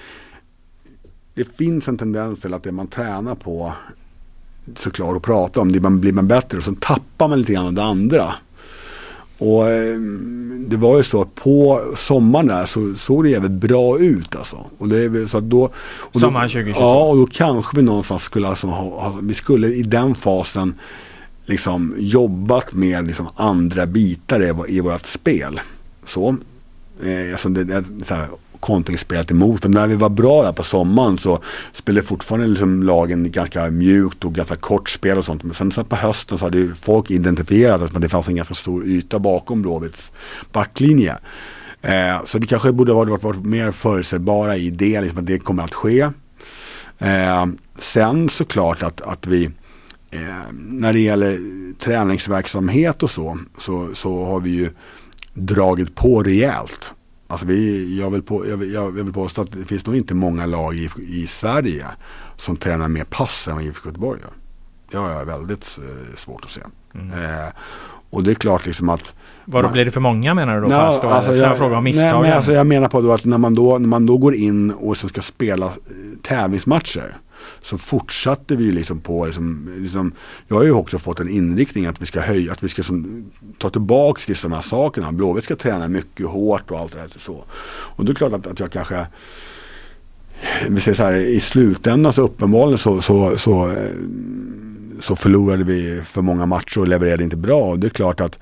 [1.34, 3.72] Det finns en tendens till att det man tränar på
[4.76, 7.66] såklart att prata om, det man blir man bättre och så tappar man lite grann
[7.66, 8.24] av det andra.
[9.38, 9.98] Och eh,
[10.66, 14.66] det var ju så att på sommaren där så såg det jävligt bra ut alltså.
[14.78, 16.80] Och det är så att då, och sommaren 2022?
[16.80, 20.74] Ja, och då kanske vi någonstans skulle, alltså ha, vi skulle i den fasen
[21.46, 25.60] liksom jobbat med liksom andra bitar i, i vårt spel.
[26.06, 26.36] Så,
[27.02, 28.28] eh, alltså det, det, så här,
[28.62, 29.64] kontringsspelet emot.
[29.64, 31.38] Och när vi var bra där på sommaren så
[31.72, 35.42] spelade fortfarande liksom lagen ganska mjukt och ganska kort spel och sånt.
[35.42, 38.86] Men sen så på hösten så hade folk identifierat att det fanns en ganska stor
[38.86, 40.10] yta bakom Blåvitts
[40.52, 41.16] backlinje.
[41.82, 45.38] Eh, så vi kanske borde ha varit, varit mer förutsägbara i det, liksom att det
[45.38, 46.00] kommer att ske.
[46.98, 47.46] Eh,
[47.78, 49.50] sen såklart att, att vi
[50.12, 51.38] Eh, när det gäller
[51.78, 54.70] träningsverksamhet och så, så, så har vi ju
[55.34, 56.94] dragit på rejält.
[57.28, 60.14] Alltså vi, jag, vill på, jag, vill, jag vill påstå att det finns nog inte
[60.14, 61.86] många lag i, i Sverige
[62.36, 64.30] som tränar mer pass än vad IFK Göteborg gör.
[64.90, 66.60] Det har jag väldigt eh, svårt att se.
[66.94, 67.24] Mm.
[67.24, 67.48] Eh,
[68.10, 70.68] Och det är klart liksom att Vadå, blir det för många menar du då?
[70.68, 73.38] Nej, alltså, jag, jag, fråga om nej, men alltså, jag menar på då att när
[73.38, 75.72] man då, när man då går in och så ska spela eh,
[76.22, 77.16] tävlingsmatcher
[77.62, 80.12] så fortsatte vi liksom på, liksom, liksom,
[80.48, 83.24] jag har ju också fått en inriktning att vi ska höja, att vi ska som,
[83.58, 85.12] ta tillbaks vissa av de här sakerna.
[85.12, 87.12] Blåvitt ska träna mycket hårt och allt det där.
[87.18, 87.44] Så.
[87.96, 89.06] Och det är klart att, att jag kanske
[90.68, 93.90] vi säger så här, i slutändan så uppenbarligen så, så, så, eh,
[95.00, 97.62] så förlorade vi för många matcher och levererade inte bra.
[97.62, 98.38] Och det är klart att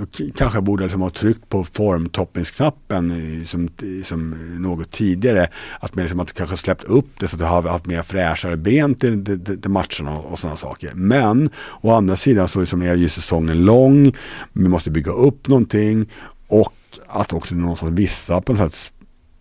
[0.00, 3.68] då kanske jag borde liksom ha tryckt på formtoppningsknappen som,
[4.04, 5.48] som något tidigare.
[5.80, 8.56] Att man liksom att kanske släppt upp det så att jag har haft mer fräschare
[8.56, 10.92] ben till, till, till matcherna och, och sådana saker.
[10.94, 14.12] Men å andra sidan så liksom är ju säsongen lång.
[14.52, 16.06] Vi måste bygga upp någonting
[16.48, 16.72] och
[17.08, 18.92] att också någonstans vissa på något sätt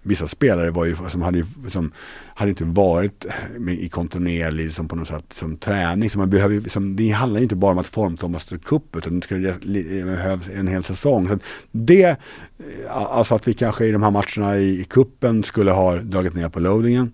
[0.03, 1.91] vissa spelare var ju, som hade, som
[2.39, 3.25] hade inte varit
[3.69, 6.09] i kontinuerlig liksom på något sätt som träning.
[6.09, 9.29] Så man behöver, liksom, det handlar ju inte bara om att formtomma cup utan det
[9.29, 9.59] behövs
[10.05, 11.27] behövas en hel säsong.
[11.27, 11.39] Så
[11.71, 12.15] det, eh,
[12.91, 16.49] alltså att vi kanske i de här matcherna i, i kuppen skulle ha dragit ner
[16.49, 17.13] på loadingen.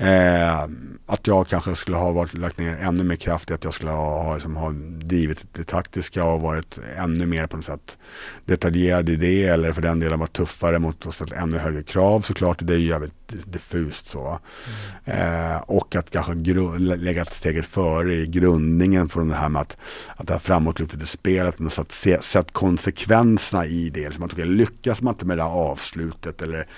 [0.00, 0.62] Eh,
[1.06, 3.90] att jag kanske skulle ha varit, lagt ner ännu mer kraft i att jag skulle
[3.90, 4.70] ha, ha, liksom, ha
[5.02, 7.98] drivit det taktiska och varit ännu mer på något sätt
[8.44, 12.20] detaljerad i det eller för den delen varit tuffare mot och ställt ännu högre krav
[12.20, 12.58] såklart.
[12.60, 14.38] Det är ju jävligt diffust så.
[15.04, 15.52] Mm.
[15.52, 16.34] Eh, och att kanske
[16.78, 19.76] lägga ett steget före i grundningen från det här med att,
[20.16, 24.04] att det här framåtlutade spelet och så att se, sett konsekvenserna i det.
[24.04, 26.68] Liksom att, okay, lyckas man inte med det här avslutet eller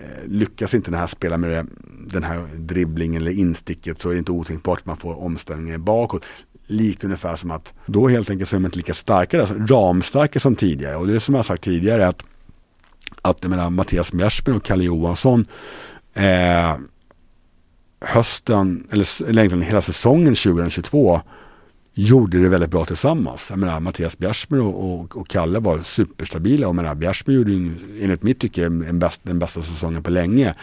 [0.00, 1.66] Eh, lyckas inte den här spela med
[2.06, 6.24] den här dribblingen eller insticket så är det inte otänkbart att man får omställningen bakåt.
[6.66, 10.40] Likt ungefär som att då helt enkelt så är man inte lika starka, alltså ramstarka
[10.40, 10.96] som tidigare.
[10.96, 12.22] Och det är som jag sagt tidigare att,
[13.22, 15.46] att jag menar, Mattias Mjärsberg och Kalle Johansson
[16.14, 16.76] eh,
[18.00, 21.20] hösten, eller, eller egentligen hela säsongen 2022
[22.00, 23.50] gjorde det väldigt bra tillsammans.
[23.50, 27.70] Jag menar, Mattias Bjärsmyr och, och, och, Kalle var superstabila och menar, Bjärsmyr gjorde ju,
[28.00, 30.54] enligt mitt tycke en bäst, den bästa säsongen på länge.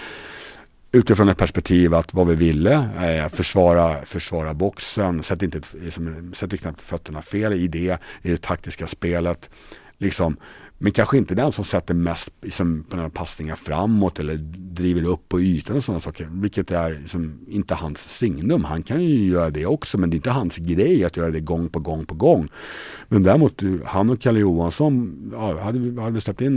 [0.92, 6.62] Utifrån ett perspektiv att vad vi ville, eh, försvara, försvara boxen, sätt, inte, liksom, sätt
[6.62, 9.50] knappt fötterna fel i det, i det taktiska spelet.
[9.98, 10.38] Liksom,
[10.78, 14.36] men kanske inte den som sätter mest liksom, på några passningar framåt eller
[14.76, 16.28] driver upp på ytan och sådana saker.
[16.32, 18.64] Vilket är liksom, inte hans signum.
[18.64, 21.40] Han kan ju göra det också men det är inte hans grej att göra det
[21.40, 22.50] gång på gång på gång.
[23.08, 26.56] Men däremot eh, han och Kalle Johansson, ja, hade, hade vi släppt in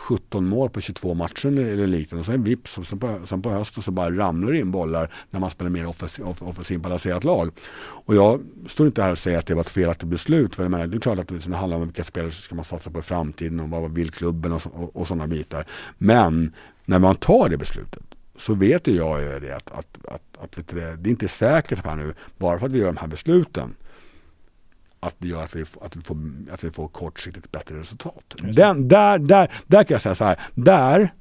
[0.00, 2.20] 17 mål på 22 matcher eller liknande.
[2.20, 5.12] Och sen vips, och sen på, sen på hösten så bara ramlar det in bollar
[5.30, 7.50] när man spelar mer offensiv, offensivt balanserat lag.
[7.80, 10.54] Och jag står inte här och säger att det var ett felaktigt beslut.
[10.54, 12.98] För det är klart att det handlar om vilka spelare som ska man satsa på
[12.98, 15.66] i framtiden och vad vill klubben och, och, och sådana bitar.
[15.98, 18.02] Men när man tar det beslutet
[18.36, 21.84] så vet ju jag ju det att, att, att, att det, det är inte säkert
[21.86, 23.74] här nu, bara för att vi gör de här besluten,
[25.00, 26.16] att det gör att vi, att vi, får,
[26.52, 28.34] att vi får kortsiktigt bättre resultat.
[28.36, 31.12] Den, där, där, där kan jag säga så här, där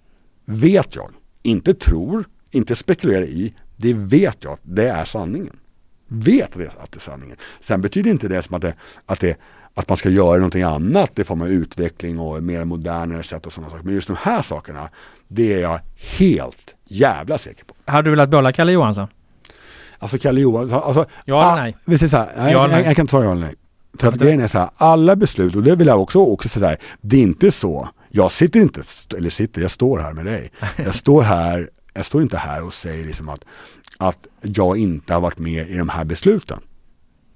[0.46, 1.12] vet jag,
[1.42, 5.56] inte tror, inte spekulerar i, det vet jag, det är sanningen.
[6.08, 7.38] Vet att det är sanningen.
[7.60, 8.74] Sen betyder inte det som att, det,
[9.06, 9.40] att, det,
[9.74, 13.54] att man ska göra någonting annat i form av utveckling och mer modernare sätt och
[13.54, 13.84] sådana saker.
[13.84, 14.90] Men just de här sakerna,
[15.28, 17.74] det är jag helt jävla säker på.
[17.86, 19.08] Hade du velat behålla Kalle Johansson?
[20.00, 21.76] Alltså Kalle Johansson, alltså, ja eller nej?
[21.86, 23.56] Vi säger så här, ja, jag, jag, jag, kan inte svara ja eller nej.
[23.98, 26.78] För att grejen är så här, alla beslut, och det vill jag också, också säga
[27.02, 28.82] det är inte så, jag sitter inte,
[29.18, 30.52] eller sitter, jag står här med dig.
[30.78, 33.46] Jag står här, jag står inte här och säger liksom att,
[33.98, 36.60] att jag inte har varit med i de här besluten.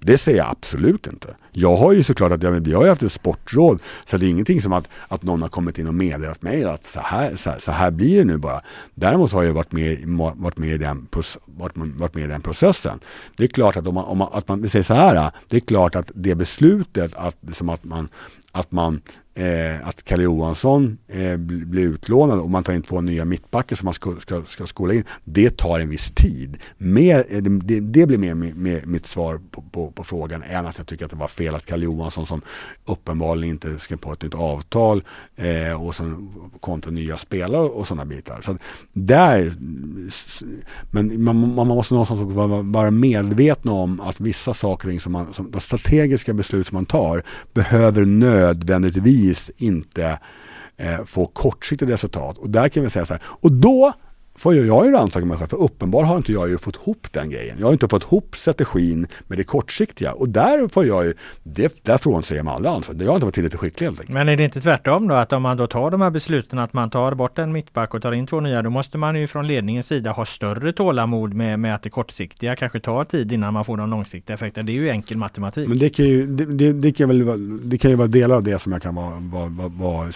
[0.06, 1.36] Det säger jag absolut inte.
[1.52, 4.30] Jag har ju såklart att jag, vi har ju haft ett sportråd så det är
[4.30, 7.50] ingenting som att, att någon har kommit in och meddelat mig att så här, så
[7.50, 8.62] här, så här blir det nu bara.
[8.96, 10.04] Däremot har jag varit med,
[10.36, 11.08] varit med, i, den,
[11.46, 13.00] varit, varit med i den processen.
[13.38, 15.56] Det är klart att om man, om man, att man vi säger så här, det
[15.56, 18.10] är klart att det beslutet att, som att man,
[18.52, 19.02] att man
[19.36, 23.86] eh, att Kalle Johansson eh, blir utlånad och man tar in två nya mittbackar som
[23.86, 25.04] man ska, ska, ska skola in.
[25.24, 26.58] Det tar en viss tid.
[26.78, 30.78] Mer, eh, det, det blir mer, mer, mitt svar på, på, på, frågan än att
[30.78, 32.42] jag tycker att det var fel att Kalle Johansson som
[32.86, 35.04] uppenbarligen inte skrev på ett nytt avtal
[35.36, 38.42] eh, och sen kontra nya spelare och sådana bitar.
[38.42, 38.58] Så
[38.94, 39.54] där,
[40.92, 45.52] men man, man måste någonstans vara, vara medveten om att vissa saker, som man, som,
[45.52, 49.23] de strategiska beslut som man tar behöver nödvändigtvis
[49.58, 50.20] inte
[50.78, 52.38] eh, få kortsiktiga resultat.
[52.38, 53.94] Och där kan vi säga så här, och då
[54.36, 57.08] får ju jag ju rannsaka mig själv, för uppenbarligen har inte jag ju fått ihop
[57.12, 57.56] den grejen.
[57.60, 61.84] Jag har inte fått ihop strategin med det kortsiktiga och där får jag ju, det,
[61.84, 62.96] där frånsäger jag mig alla ansvar.
[63.00, 64.14] Jag har inte varit tillräckligt skicklig helt enkelt.
[64.14, 66.74] Men är det inte tvärtom då att om man då tar de här besluten att
[66.74, 69.48] man tar bort en mittback och tar in två nya, då måste man ju från
[69.48, 73.66] ledningens sida ha större tålamod med, med att det kortsiktiga kanske tar tid innan man
[73.66, 74.66] får de långsiktiga effekterna.
[74.66, 75.70] Det är ju enkel matematik.
[75.70, 78.44] Men det kan ju, det, det, det kan väl, det kan ju vara delar av
[78.44, 80.12] det som jag kan vara, vara, vara, vara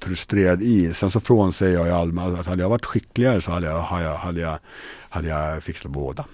[0.00, 0.94] frustrerad i.
[0.94, 4.04] Sen så frånsäger jag ju allmänt att hade jag varit skickligare så hade jag, hade
[4.04, 4.58] jag, hade jag,
[5.08, 6.24] hade jag fixat båda.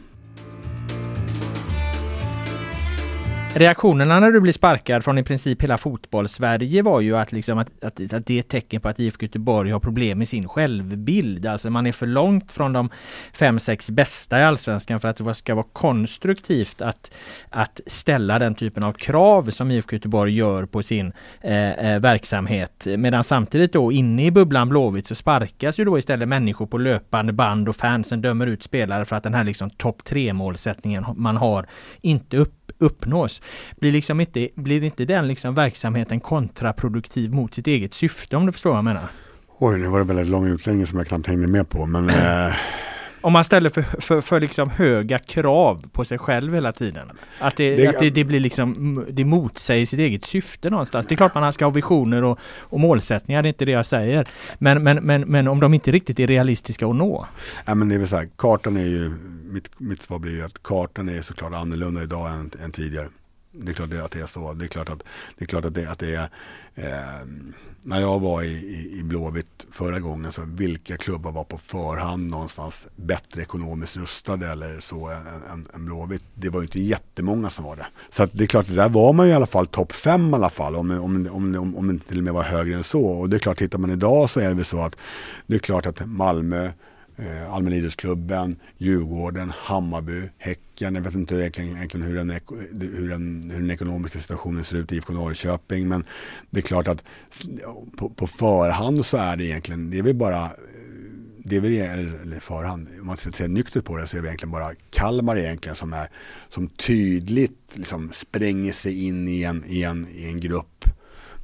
[3.54, 7.84] Reaktionerna när du blir sparkad från i princip hela fotbollssverige var ju att, liksom att,
[7.84, 11.46] att, att det är ett tecken på att IFK Göteborg har problem med sin självbild.
[11.46, 12.90] Alltså man är för långt från de
[13.32, 17.10] fem, sex bästa i Allsvenskan för att det ska vara konstruktivt att,
[17.50, 22.86] att ställa den typen av krav som IFK Göteborg gör på sin eh, eh, verksamhet.
[22.98, 27.32] Medan samtidigt då inne i bubblan Blåvitt så sparkas ju då istället människor på löpande
[27.32, 31.36] band och fansen dömer ut spelare för att den här liksom topp tre målsättningen man
[31.36, 31.66] har
[32.00, 33.42] inte upp uppnås.
[33.80, 38.52] Blir, liksom inte, blir inte den liksom verksamheten kontraproduktiv mot sitt eget syfte om du
[38.52, 39.08] förstår vad jag menar?
[39.58, 41.86] Oj, nu var det väldigt lång utläggning som jag knappt hängde med på.
[41.86, 42.54] Men eh,
[43.22, 47.08] Om man ställer för, för, för liksom höga krav på sig själv hela tiden.
[47.40, 51.06] Att det, Det- att det, det blir liksom, det motsäger sitt eget syfte någonstans.
[51.06, 53.86] Det är klart man ska ha visioner och, och målsättningar, det är inte det jag
[53.86, 54.28] säger.
[54.58, 57.26] Men, men, men, men om de inte riktigt är realistiska att nå.
[57.66, 59.10] ja, men det är väl så här, kartan är ju,
[59.52, 63.08] mitt, mitt svar blir ju att kartan är såklart annorlunda idag än, än tidigare.
[63.54, 64.52] Det är klart att det är så.
[64.52, 65.02] Det är klart att
[65.38, 66.28] det, är klart att det, att det är,
[66.74, 67.20] eh,
[67.84, 72.30] när jag var i, i, i Blåvitt förra gången så vilka klubbar var på förhand
[72.30, 76.24] någonstans bättre ekonomiskt rustade eller så än, än, än Blåvitt.
[76.34, 77.86] Det var ju inte jättemånga som var det.
[78.10, 80.34] Så att det är klart, där var man ju i alla fall topp fem i
[80.34, 82.84] alla fall, om, om, om, om, om det inte till och med var högre än
[82.84, 83.04] så.
[83.04, 84.96] Och det är klart, tittar man idag så är det väl så att
[85.46, 86.70] det är klart att Malmö,
[87.22, 90.94] eh, idrottsklubben, Djurgården, Hammarby, Häcken.
[90.94, 92.30] Jag vet inte egentligen, hur, den,
[92.80, 95.88] hur, den, hur den ekonomiska situationen ser ut i IFK Norrköping.
[95.88, 96.04] Men
[96.50, 97.04] det är klart att
[97.96, 100.50] på, på förhand så är det egentligen, det är väl bara eh,
[101.44, 104.22] det är väl, eller eller förhand, om man ska säga nyktert på det så är
[104.22, 106.08] det egentligen bara Kalmar egentligen som, är,
[106.48, 110.71] som tydligt liksom spränger sig in i en, i, en, i en grupp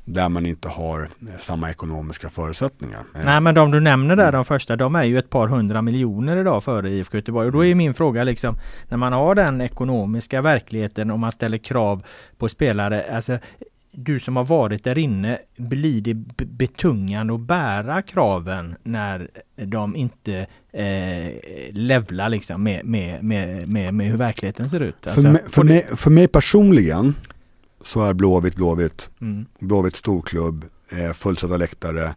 [0.09, 3.01] där man inte har eh, samma ekonomiska förutsättningar.
[3.15, 5.83] Eh, Nej men de du nämner där, de första, de är ju ett par hundra
[5.83, 7.47] miljoner idag före IFK Göteborg.
[7.47, 8.57] Och då är min fråga liksom,
[8.89, 12.03] när man har den ekonomiska verkligheten och man ställer krav
[12.39, 13.39] på spelare, alltså
[13.91, 20.47] du som har varit där inne, blir det betungande att bära kraven när de inte
[20.73, 21.33] eh,
[21.71, 25.07] levlar liksom med, med, med, med, hur verkligheten ser ut?
[25.07, 27.15] Alltså, för, mig, för, mig, för mig personligen
[27.85, 29.11] så är Blåvitt Blåvitt.
[29.21, 29.47] Mm.
[29.61, 32.15] Blåvitt storklubb, eh, fullsatta läktare.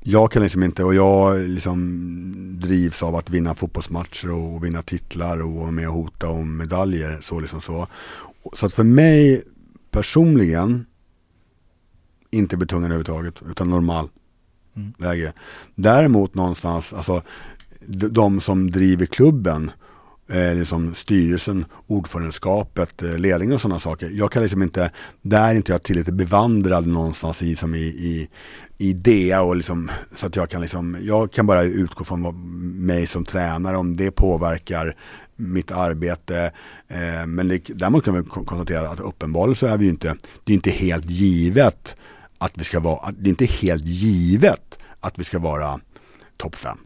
[0.00, 5.42] Jag kan liksom inte, och jag liksom drivs av att vinna fotbollsmatcher och vinna titlar
[5.42, 7.18] och vara med och hota om medaljer.
[7.20, 7.86] Så liksom så.
[8.54, 9.42] Så att för mig
[9.90, 10.86] personligen
[12.30, 14.08] inte betungande överhuvudtaget utan normal
[14.78, 14.92] Mm.
[14.98, 15.32] läge.
[15.74, 17.22] Däremot någonstans, alltså
[18.10, 19.70] de som driver klubben
[20.32, 24.10] eh, liksom styrelsen, ordförandeskapet, eh, ledningen och sådana saker.
[24.12, 24.90] Jag kan liksom inte,
[25.22, 28.28] där är inte jag tillräckligt bevandrad någonstans i, som i, i,
[28.78, 32.34] i det och liksom, så att jag kan liksom, jag kan bara utgå från vad,
[32.34, 34.96] mig som tränare om det påverkar
[35.36, 36.52] mitt arbete.
[36.88, 40.52] Eh, men det, däremot kan vi konstatera att uppenbarligen så är vi ju inte, det
[40.52, 41.96] är inte helt givet
[42.38, 45.80] att vi ska vara, det är inte helt givet att vi ska vara
[46.36, 46.78] topp 5.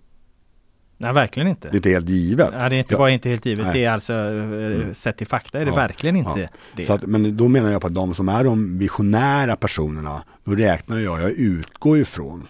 [0.98, 1.68] Nej verkligen inte.
[1.68, 2.48] Det är inte helt givet.
[2.52, 2.98] Ja, det är inte Ja.
[2.98, 3.74] bara inte helt givet, Nej.
[3.74, 6.48] det är alltså eh, sett till fakta är det Ja, verkligen inte ja.
[6.76, 6.90] det.
[6.90, 10.98] Att, men då menar jag på att de som är de visionära personerna, då räknar
[10.98, 12.46] jag, jag utgår ifrån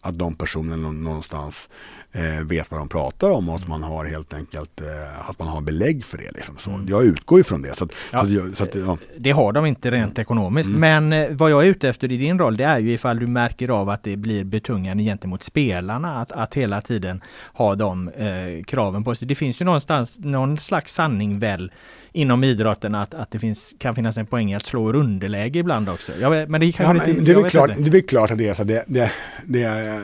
[0.00, 1.68] att de personerna nå- någonstans
[2.12, 5.48] eh, vet vad de pratar om och att man har helt enkelt eh, att man
[5.48, 6.30] har belägg för det.
[6.34, 6.54] Liksom.
[6.58, 7.76] Så Jag utgår ifrån det.
[7.76, 8.98] Så att, Ja, så att, jag, så att, ja.
[9.18, 10.68] Det har de inte rent ekonomiskt.
[10.68, 10.80] Mm.
[10.80, 13.26] Men eh, vad jag är ute efter i din roll det är ju ifall du
[13.26, 17.20] märker av att det blir betungande gentemot spelarna att, att hela tiden
[17.52, 19.28] ha de eh, kraven på sig.
[19.28, 21.72] Det finns ju någonstans någon slags sanning väl
[22.18, 25.58] inom idrotten att, att det finns, kan finnas en poäng i att slå ur underläge
[25.58, 26.12] ibland också.
[26.20, 27.90] Jag vet, men det Ja, men det, är klart, inte.
[27.90, 28.64] det är klart att det är så.
[28.64, 29.12] Det, det,
[29.44, 30.02] det, är,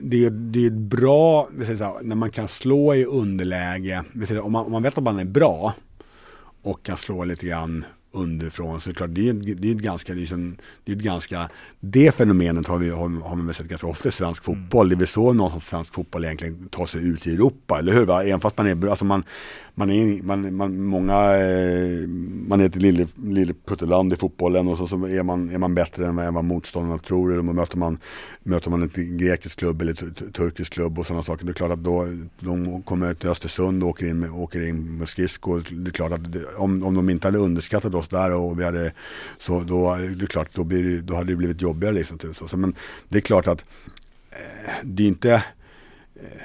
[0.00, 4.02] det, är, det är bra här, när man kan slå i underläge.
[4.26, 5.74] Säger, om, man, om man vet att man är bra
[6.62, 8.80] och kan slå lite grann underifrån.
[8.80, 11.48] Så det är klart, det är, det är ett ganska, liksom, det är ett ganska,
[11.80, 14.60] det fenomenet har vi, har, har man sett ganska ofta i svensk mm.
[14.60, 14.88] fotboll.
[14.88, 18.06] Det är väl så någonstans svensk fotboll egentligen tar sig ut i Europa, eller hur?
[18.06, 18.24] Va?
[18.24, 19.24] Även fast man är, alltså man,
[19.78, 22.08] man är, man, man, många, eh,
[22.48, 25.74] man är ett lille, lille putteland i fotbollen och så, så är, man, är man
[25.74, 27.32] bättre än vad motståndarna tror.
[27.32, 27.98] Eller möter man,
[28.42, 29.92] möter man en grekisk klubb eller
[30.32, 31.44] turkisk klubb och sådana saker.
[31.44, 32.06] Det är klart att då,
[32.40, 35.66] de kommer till Östersund och åker in med, åker in med skridskor.
[35.70, 38.64] Det är klart att det, om, om de inte hade underskattat oss där och vi
[38.64, 38.92] hade,
[39.38, 42.18] så då, det är klart, då, blir, då hade det blivit jobbigare liksom.
[42.18, 42.56] Typ så.
[42.56, 42.74] Men
[43.08, 43.64] det är klart att
[44.30, 45.32] eh, det är inte
[46.14, 46.42] eh,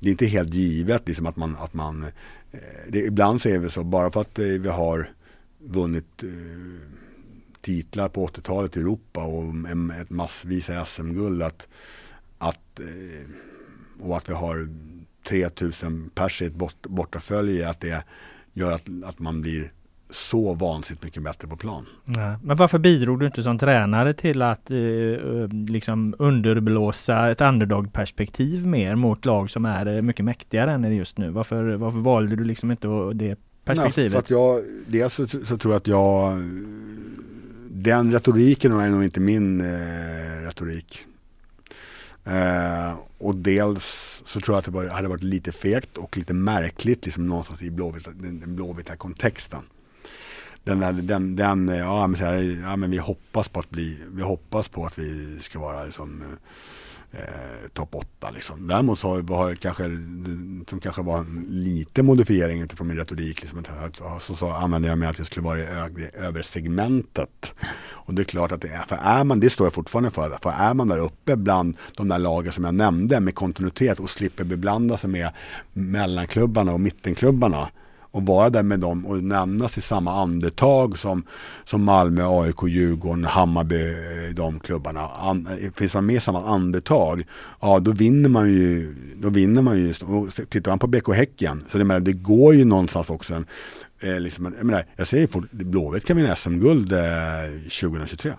[0.00, 2.02] det är inte helt givet liksom att man, att man
[2.52, 5.10] eh, det, ibland så är det så, bara för att eh, vi har
[5.58, 6.28] vunnit eh,
[7.60, 9.44] titlar på 80-talet i Europa och
[10.00, 11.68] ett massvis SM-guld att,
[12.38, 12.80] att,
[14.00, 14.68] och att vi har
[15.28, 18.04] 3000 pers i ett bort, bortafölje att det
[18.52, 19.72] gör att, att man blir
[20.10, 21.86] så vansinnigt mycket bättre på plan.
[22.04, 22.36] Ja.
[22.42, 28.66] Men varför bidrog du inte som tränare till att eh, eh liksom underblåsa ett underdog-perspektiv
[28.66, 31.30] mer mot lag som är eh, mycket mäktigare än det just nu?
[31.30, 33.96] Varför, varför valde du liksom inte det perspektivet?
[33.96, 36.42] Nej, för att jag, dels så, så, tror jag att jag
[37.70, 41.06] den retoriken är nog inte min eh, retorik.
[42.24, 46.34] Eh, och dels så tror jag att det var, hade varit lite fegt och lite
[46.34, 49.60] märkligt liksom någonstans i blåvita, den, den blåvita kontexten
[50.64, 53.98] den, där, den, den eh, ja, men, här, ja, men vi hoppas på att bli,
[54.10, 56.22] vi hoppas på att vi ska vara liksom,
[57.12, 58.68] eh, topp 8 liksom.
[58.68, 59.84] Däremot så har har kanske,
[60.66, 64.98] som kanske var en liten modifiering utifrån min retorik, liksom, så, så, så använde jag
[64.98, 67.54] mig att jag skulle vara i över, över segmentet.
[67.82, 70.38] Och det är klart att det är, för är man, det står jag fortfarande för,
[70.42, 74.10] för är man där uppe bland de där lagen som jag nämnde med kontinuitet och
[74.10, 75.30] slipper beblanda sig med
[75.72, 77.68] mellanklubbarna och mittenklubbarna
[78.10, 81.22] och vara där med dem och nämnas i samma andetag som,
[81.64, 85.08] som Malmö, AIK, Djurgården, Hammarby, eh, de klubbarna.
[85.08, 87.24] An, eh, finns man med i samma andetag,
[87.60, 89.94] ja då vinner man ju, då vinner man ju.
[90.00, 93.46] Och tittar man på BK Häcken, så det, menar, det går ju någonstans också en,
[94.00, 96.98] eh, liksom, jag, menar, jag säger fort, Blåvitt kan vinna SM-guld eh,
[97.80, 98.32] 2023.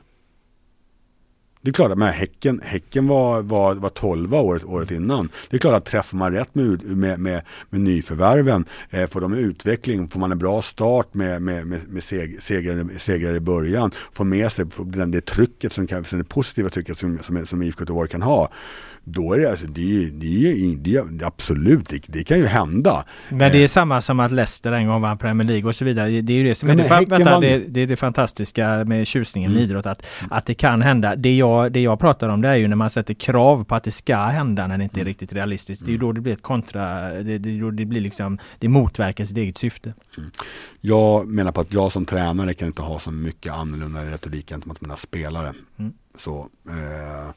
[1.62, 5.30] Det är klart att men häcken, häcken var, var, var 12 året, året innan.
[5.50, 9.34] Det är klart att träffar man rätt med, med, med, med nyförvärven, eh, får de
[9.34, 13.92] utveckling, får man en bra start med, med, med, med seg, segrar, segrar i början,
[14.14, 17.82] får med sig den, det trycket, som kan, det positiva trycket som, som, som IFK
[17.82, 18.52] Göteborg kan ha
[19.04, 23.06] då är det, alltså, det, det, det, absolut, det, det, kan ju hända.
[23.30, 23.68] Men det är eh.
[23.68, 26.22] samma som att Leicester en gång vann Premier League och så vidare.
[26.22, 29.52] Det är ju det som är, det, vänta, det, det, är det fantastiska med tjusningen
[29.52, 29.70] med mm.
[29.70, 31.16] idrott, att, att det kan hända.
[31.16, 33.84] Det jag, det jag pratar om det är ju när man sätter krav på att
[33.84, 35.08] det ska hända när det inte är mm.
[35.08, 35.86] riktigt realistiskt.
[35.86, 39.26] Det är ju då det blir ett kontra, det, det, det blir liksom, det motverkar
[39.26, 39.94] sitt eget syfte.
[40.18, 40.32] Mm.
[40.82, 44.82] Jag menar på att jag som tränare kan inte ha så mycket annorlunda retorik gentemot
[44.82, 45.54] mina spelare.
[45.80, 45.94] Mm.
[46.18, 47.34] Så eh,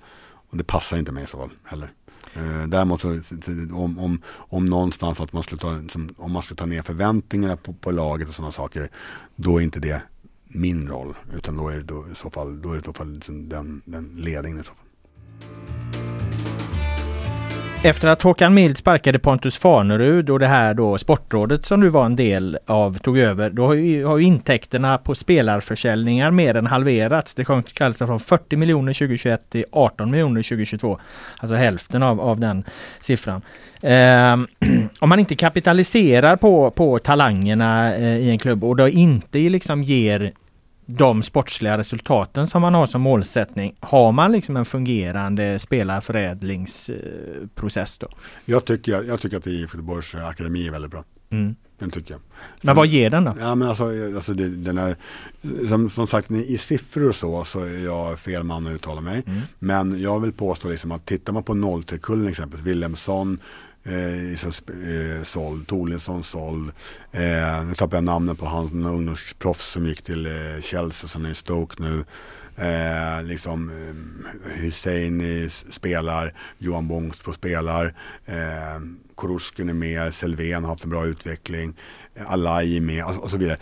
[0.54, 1.92] och det passar inte mig i så fall heller.
[2.34, 3.08] Eh, däremot så,
[3.72, 5.80] om, om, om någonstans att man skulle ta,
[6.16, 8.90] om man skulle ta ner förväntningarna på, på laget och sådana saker,
[9.36, 10.02] då är inte det
[10.46, 12.92] min roll, utan då är det då, i så fall, då är det i så
[12.92, 16.03] fall liksom den, den ledningen i så fall.
[17.86, 22.06] Efter att Håkan Mild sparkade Pontus Farnerud och det här då sportrådet som du var
[22.06, 26.66] en del av tog över, då har ju, har ju intäkterna på spelarförsäljningar mer än
[26.66, 27.34] halverats.
[27.34, 30.98] Det sjönk alltså från 40 miljoner 2021 till 18 miljoner 2022.
[31.36, 32.64] Alltså hälften av, av den
[33.00, 33.42] siffran.
[33.82, 34.36] Eh,
[34.98, 39.82] om man inte kapitaliserar på, på talangerna eh, i en klubb och då inte liksom
[39.82, 40.32] ger
[40.86, 43.74] de sportsliga resultaten som man har som målsättning.
[43.80, 48.08] Har man liksom en fungerande spelarförädlingsprocess då?
[48.44, 51.04] Jag tycker, jag tycker att IF Göteborgs akademi är väldigt bra.
[51.30, 51.54] Mm.
[51.78, 52.20] Den tycker jag.
[52.20, 52.28] Sen,
[52.62, 53.34] men vad ger den då?
[53.40, 54.96] Ja men alltså, alltså det, den är,
[55.68, 59.22] som, som sagt i siffror och så, så är jag fel man att uttala mig.
[59.26, 59.40] Mm.
[59.58, 63.38] Men jag vill påstå liksom att tittar man på 03-kullen exempelvis, Wilhelmsson,
[63.84, 66.72] eh, eh, såld, Torlinsson såld.
[67.12, 71.30] Eh, nu tappar jag namnet på han ungdomsproffs som gick till eh, Chelsea som är
[71.30, 72.04] i Stoke nu.
[72.56, 77.84] Eh, liksom eh, Hussein spelar, Johan Bångsbo spelar,
[78.26, 78.80] eh,
[79.14, 81.74] Koruskin är med, Selvén har haft en bra utveckling,
[82.14, 83.56] eh, Alai är med och, och så vidare.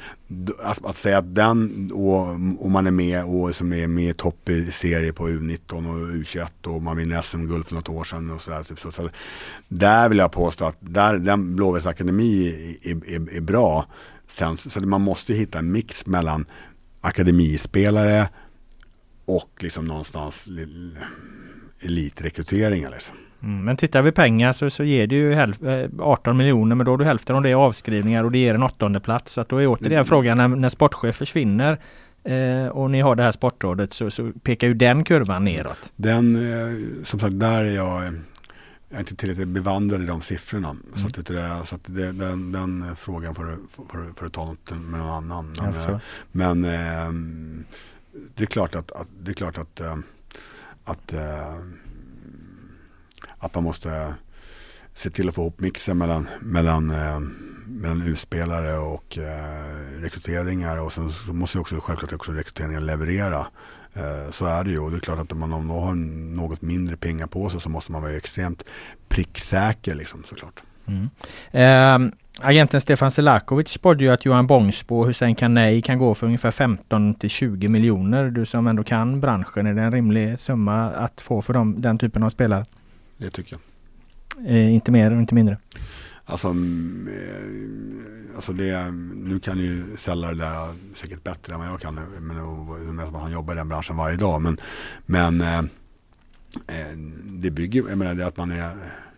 [0.62, 2.28] Att, att, säga att den och,
[2.64, 6.14] och man är med och som är med i topp i serie på U19 och
[6.14, 8.62] U21 och man vinner SM-guld för något år sedan och sådär.
[8.62, 9.08] Typ så, så,
[9.68, 12.48] där vill jag påstå att där, den Blåvitts akademi
[12.82, 13.86] är, är, är, bra.
[14.26, 16.46] Sen, så man måste hitta en mix mellan
[17.00, 18.28] akademispelare
[19.36, 20.48] och liksom någonstans
[21.80, 22.90] elitrekryteringar.
[22.90, 23.16] Liksom.
[23.42, 25.58] Mm, men tittar vi pengar så, så ger det ju hälf,
[26.00, 29.00] 18 miljoner men då har du hälften av det avskrivningar och det ger en åttonde
[29.00, 29.32] plats.
[29.32, 30.04] Så att då är återigen mm.
[30.04, 31.78] frågan när, när sportchef försvinner
[32.24, 35.92] eh, och ni har det här sportrådet så, så, pekar ju den kurvan neråt.
[35.96, 38.14] Den, eh, som sagt, där är jag
[38.92, 40.70] jag är inte tillräckligt bevandrad i de siffrorna.
[40.70, 40.82] Mm.
[40.96, 44.44] Så, att det, så att det, den, den frågan får du, får, får du ta
[44.44, 45.56] något med någon annan.
[45.60, 45.98] Men, eh,
[46.32, 47.64] men eh,
[48.34, 49.96] det är klart att, att det är klart att, eh,
[50.84, 51.56] att, eh,
[53.38, 54.14] att man måste
[54.94, 57.20] se till att få ihop mixen mellan, mellan, eh,
[57.66, 59.18] mellan utspelare och
[59.98, 63.46] rekryteringar och sen så måste också självklart också rekryteringen leverera.
[64.30, 65.94] Så är det ju och det är klart att om man har
[66.34, 68.64] något mindre pengar på sig så måste man vara extremt
[69.08, 70.62] pricksäker liksom såklart.
[70.86, 71.08] Mm.
[71.50, 76.26] Eh, agenten Stefan Selakovic spådde ju att Johan Bångsbo och Hussein Kanei kan gå för
[76.26, 78.30] ungefär 15 till 20 miljoner.
[78.30, 81.98] Du som ändå kan branschen, är det en rimlig summa att få för dem, den
[81.98, 82.66] typen av spelare?
[83.16, 83.60] Det tycker jag.
[84.46, 85.58] Eh, inte mer och inte mindre?
[86.24, 91.68] Alltså, mm, eh, alltså det, nu kan ju säljare det där säkert bättre än vad
[91.68, 91.94] jag kan.
[91.94, 94.42] Men, han jobbar i den branschen varje dag.
[94.42, 94.56] Men,
[95.06, 98.70] men eh, eh det bygger, jag menar det att man är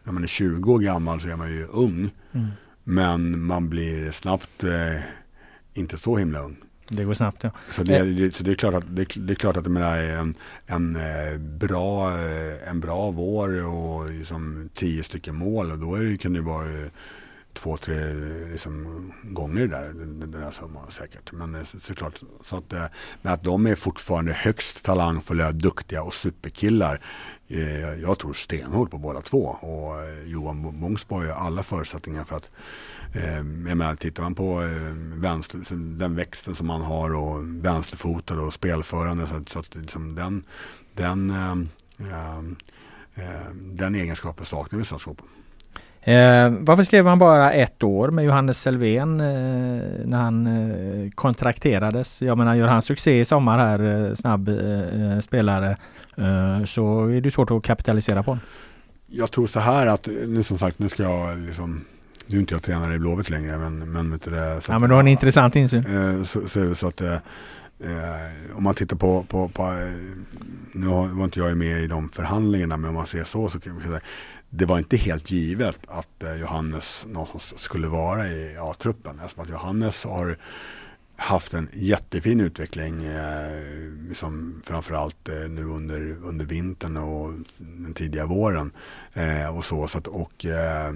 [0.05, 2.11] när man är 20 år gammal så är man ju ung.
[2.33, 2.49] Mm.
[2.85, 5.03] Men man blir snabbt eh,
[5.74, 6.57] inte så himla ung.
[6.89, 7.51] Det går snabbt ja.
[7.72, 8.05] Så det, eh.
[8.05, 9.64] det, så det är klart att det, det är klart att
[9.97, 10.35] är en,
[10.66, 16.03] en, eh, bra, eh, en bra vår och liksom tio stycken mål och då är
[16.03, 16.66] det, kan det vara
[17.55, 17.95] två, tre
[18.53, 21.33] liksom, gånger där, den, där summan säkert.
[21.33, 22.85] Men eh, såklart, så att, eh,
[23.23, 27.01] men att de är fortfarande högst talangfulla, duktiga och superkillar.
[27.49, 32.37] Eh, jag tror stenhårt på båda två och eh, Johan Bångsborg har alla förutsättningar för
[32.37, 32.51] att
[33.37, 34.63] jag menar, tittar man på
[35.15, 40.15] vänster, liksom, den växten som man har och vänsterfotad och spelförande så, så att liksom
[40.15, 40.45] den,
[40.95, 41.35] den,
[43.53, 45.29] den egenskapen saknar vi i svensk fotboll.
[46.07, 49.27] Eh, varför skrev han bara ett år med Johannes Selvén eh,
[50.05, 52.23] när han eh, kontrakterades?
[52.23, 55.77] Jag menar gör han succé i sommar här, eh, snabb eh, spelare,
[56.17, 58.45] eh, så är det svårt att kapitalisera på honom.
[59.07, 61.85] Jag tror så här att, nu som sagt, nu ska jag liksom
[62.27, 64.79] nu är inte jag tränare i Blåvitt längre men, men vet du det, så Ja
[64.79, 65.85] men du har en intressant insyn.
[66.27, 67.03] Så, så, så att
[68.55, 69.73] om man tittar på, på, på
[70.73, 73.73] nu var inte jag med i de förhandlingarna men om man ser så så kan
[73.73, 74.01] man säga
[74.57, 79.21] det var inte helt givet att eh, Johannes någonstans skulle vara i A-truppen.
[79.25, 80.37] Eftersom att Johannes har
[81.17, 83.61] haft en jättefin utveckling eh,
[84.09, 88.71] liksom framförallt eh, nu under, under vintern och den tidiga våren.
[89.15, 90.93] Eh, och så, så att, och eh,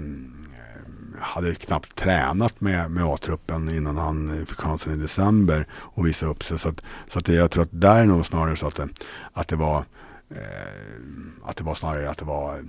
[1.19, 6.43] hade knappt tränat med, med A-truppen innan han fick chansen i december och visa upp
[6.43, 6.59] sig.
[6.59, 8.87] Så, att, så att jag tror att där är nog snarare så att det,
[9.33, 9.85] att det var
[10.29, 12.59] eh, att det var snarare att det var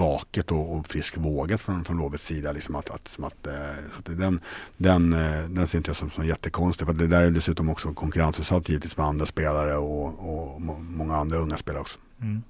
[0.00, 2.52] vaket och, och friskvågat från, från Lovets sida.
[2.52, 4.40] Liksom att, att, som att, eh, att den,
[4.76, 6.86] den, eh, den ser inte jag som, som jättekonstig.
[6.86, 11.38] För det där är dessutom också konkurrensutsatt givetvis med andra spelare och, och många andra
[11.38, 11.98] unga spelare också.
[12.20, 12.42] Mm.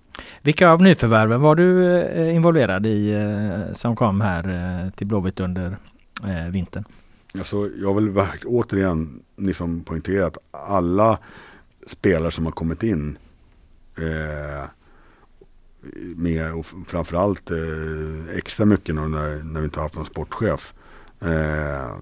[0.43, 3.15] Vilka av nyförvärven var du eh, involverad i
[3.73, 5.77] som kom här till Blåvitt under
[6.51, 6.85] vintern?
[7.35, 11.19] Alltså, jag vill återigen liksom poängtera att alla
[11.87, 13.19] spelare som har kommit in
[13.99, 14.65] eh,
[16.17, 20.75] med och framförallt eh, extra mycket nu när, när vi inte har haft någon sportchef.
[21.21, 21.97] Eh,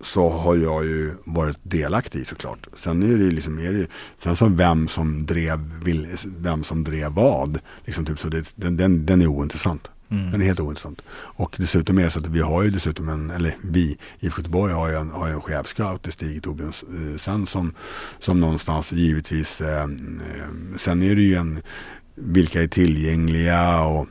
[0.00, 2.66] så har jag ju varit delaktig såklart.
[2.74, 5.58] Sen är det liksom, är det, sen så vem som drev,
[6.24, 9.88] vem som drev vad, liksom typ, så det, den, den, den är ointressant.
[10.10, 10.30] Mm.
[10.30, 11.02] Den är helt ointressant.
[11.10, 14.72] Och dessutom är det så att vi har ju dessutom en, eller vi, IFK Göteborg
[14.72, 17.74] har ju en, har en chefscout, det Stig Torbjörnsen som,
[18.18, 19.88] som någonstans givetvis, eh, eh,
[20.76, 21.62] sen är det ju en,
[22.20, 24.06] vilka är tillgängliga och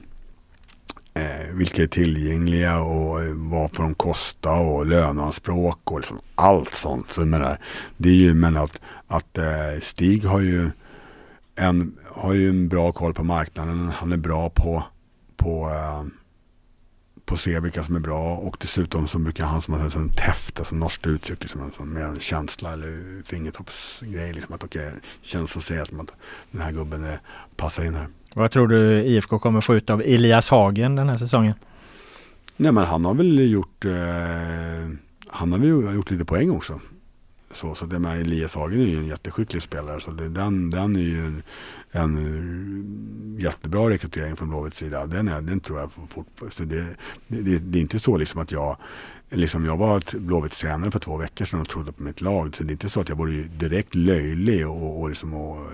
[1.13, 6.73] eh, vilka är tillgängliga och eh, vad får de kosta och löneanspråk och liksom allt
[6.73, 7.11] sånt.
[7.11, 7.57] Så menar,
[7.97, 10.69] det är ju men att, att eh, Stig har ju,
[11.55, 13.91] en, har ju en bra koll på marknaden.
[13.95, 14.83] Han är bra på,
[15.37, 16.03] på eh,
[17.27, 20.09] på att se vilka som är bra och dessutom så brukar han som har en
[20.09, 24.33] täft, alltså norskt uttryck, liksom, mer en känsla eller fingertoppsgrej.
[24.33, 26.11] Liksom, att okej, okay, känslan säger att, att
[26.51, 27.19] den här gubben är,
[27.55, 28.07] passar in här.
[28.33, 31.53] Vad tror du IFK kommer få ut av Elias Hagen den här säsongen?
[32.57, 33.91] Nej men han har väl gjort, eh,
[35.27, 36.79] han har väl gjort lite poäng också.
[37.53, 40.01] Så, så det med Elias Hagen är ju en jätteskicklig spelare.
[40.01, 41.41] Så det, den, den är ju
[41.91, 45.05] en, eh, jättebra rekrytering från Blåvitts sida.
[45.05, 46.85] Den, är, den tror jag fort, så det,
[47.27, 48.77] det, det, är inte så liksom att jag
[49.29, 52.55] Liksom jag var Blåvitts tränare för två veckor sedan och trodde på mitt lag.
[52.55, 55.71] Så det är inte så att jag vore direkt löjlig och, och, liksom och eh,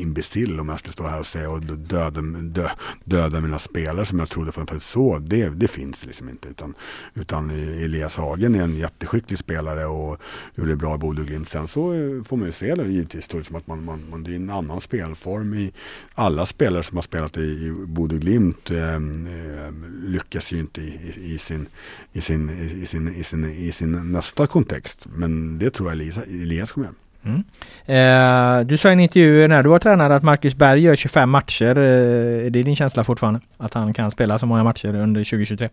[0.00, 2.68] imbecill om jag skulle stå här och säga och döda, dö,
[3.04, 5.18] döda mina spelare som jag trodde för så.
[5.18, 6.48] Det, det finns liksom inte.
[6.48, 6.74] Utan,
[7.14, 10.18] utan Elias Hagen är en jätteskicklig spelare och
[10.54, 11.48] gjorde bra i Bodö Glimt.
[11.48, 11.92] Sen så
[12.28, 14.50] får man ju se det givetvis då, som att man, man, man, det är en
[14.50, 15.54] annan spelform.
[15.54, 15.72] I,
[16.14, 19.00] alla spelare som har spelat i, i Bodö Glimt eh,
[20.04, 21.68] lyckas ju inte i, i, i, sin,
[22.12, 25.06] i, sin, i, sin, i, sin, i sin nästa kontext.
[25.14, 27.05] Men det tror jag Elias, Elias kommer göra.
[27.26, 27.44] Mm.
[27.86, 31.30] Eh, du sa i en intervju när du var tränare att Marcus Berg gör 25
[31.30, 31.78] matcher.
[31.78, 33.40] Eh, är det din känsla fortfarande?
[33.56, 35.68] Att han kan spela så många matcher under 2023?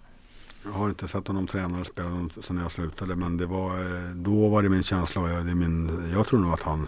[0.65, 2.09] Jag har inte sett honom träna och spela
[2.43, 5.55] sedan jag slutade men det var, eh, då var det min känsla och jag, det
[5.55, 6.87] min, jag tror nog att han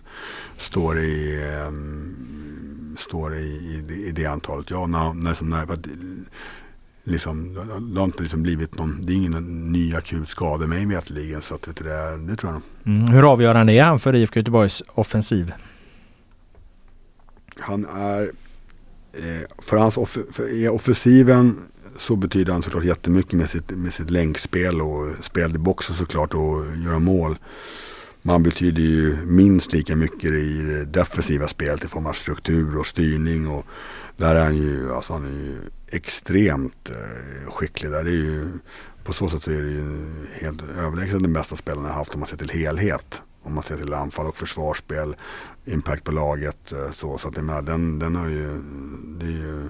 [0.58, 4.72] står i, um, står i, i, i, det antalet.
[4.72, 5.66] Ja, när, när, när,
[7.06, 7.54] liksom,
[7.94, 11.56] det har inte liksom blivit någon, det är ingen ny akut skada mig vetligen så
[11.56, 12.96] att, vet du, det, det tror jag nog.
[12.98, 13.14] Mm.
[13.14, 15.54] Hur avgörande är han för IFK Göteborgs offensiv?
[17.60, 18.32] Han är,
[19.14, 21.58] eh, för hans off, för offensiven
[21.98, 26.34] så betyder han såklart jättemycket med sitt, med sitt länkspel och spel i boxen såklart
[26.34, 27.38] och göra mål.
[28.22, 32.86] Man betyder ju minst lika mycket i det defensiva spelet i form av struktur och
[32.86, 33.66] styrning och
[34.18, 35.58] där är han ju, alltså han är ju
[35.88, 37.92] extremt eh, skicklig.
[37.92, 38.48] Där är ju,
[39.04, 40.06] på så sätt så är det ju
[40.42, 43.22] helt överlägset den bästa spelaren jag haft om man ser till helhet.
[43.44, 45.16] Om man ser till anfall och försvarsspel,
[45.66, 46.72] impact på laget.
[46.72, 48.62] Eh, så, så att menar, den, den har ju,
[49.20, 49.70] det är ju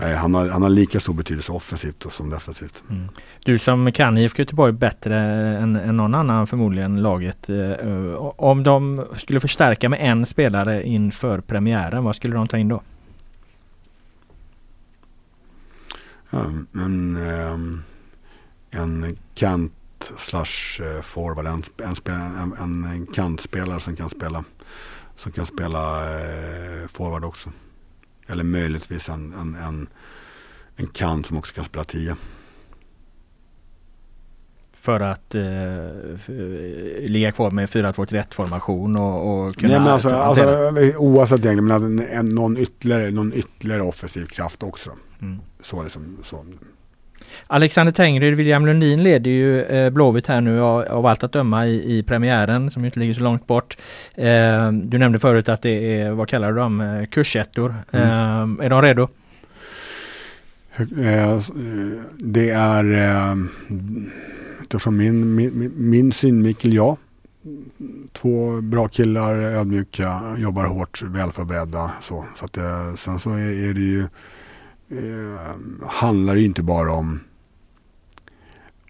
[0.00, 2.82] Nej, han, har, han har lika stor betydelse offensivt som defensivt.
[2.90, 3.08] Mm.
[3.44, 5.16] Du som kan IFK Göteborg bättre
[5.58, 7.50] än, än någon annan förmodligen laget.
[7.50, 12.68] Eh, om de skulle förstärka med en spelare inför premiären, vad skulle de ta in
[12.68, 12.82] då?
[15.90, 17.82] Ja, en, ehm,
[18.70, 19.72] en kant
[20.16, 24.44] slash eh, forward, en, en, en, kantspelare som kan spela,
[25.16, 27.52] som kan spela eh, forward också.
[28.26, 29.88] Eller möjligtvis en, en, en,
[30.76, 32.16] en kant som också kan spela 10.
[34.72, 35.40] För att eh,
[37.08, 39.68] ligga kvar med 4-2-3-1 formation och, och kunna...
[39.68, 40.44] Nej, men alltså, alltså,
[40.98, 44.90] oavsett egentligen, men en, någon, ytterligare, någon ytterligare offensiv kraft också.
[45.22, 45.38] Mm.
[45.60, 46.44] Så liksom, så.
[47.46, 51.66] Alexander Tengryd, William Lundin leder ju eh, Blåvitt här nu av, av allt att döma
[51.66, 53.76] i, i premiären som inte ligger så långt bort.
[54.14, 57.74] Eh, du nämnde förut att det är, vad kallar du dem, eh, kursettor.
[57.90, 58.60] Mm.
[58.60, 59.08] Eh, är de redo?
[62.18, 62.84] Det är
[64.62, 66.96] utifrån min, min, min synvinkel ja.
[68.12, 71.90] Två bra killar, ödmjuka, jobbar hårt, välförberedda.
[72.00, 72.58] Så, så att,
[72.98, 74.04] sen så är, är det ju
[74.90, 77.20] eh, handlar det inte bara om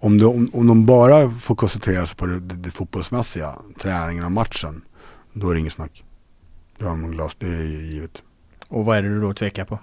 [0.00, 4.32] om de, om de bara får koncentrera sig på det, det, det fotbollsmässiga, träningen och
[4.32, 4.82] matchen,
[5.32, 6.04] då är det inget snack.
[6.78, 8.22] Då har de glas, det är givet.
[8.68, 9.78] Och vad är det du då tvekar på?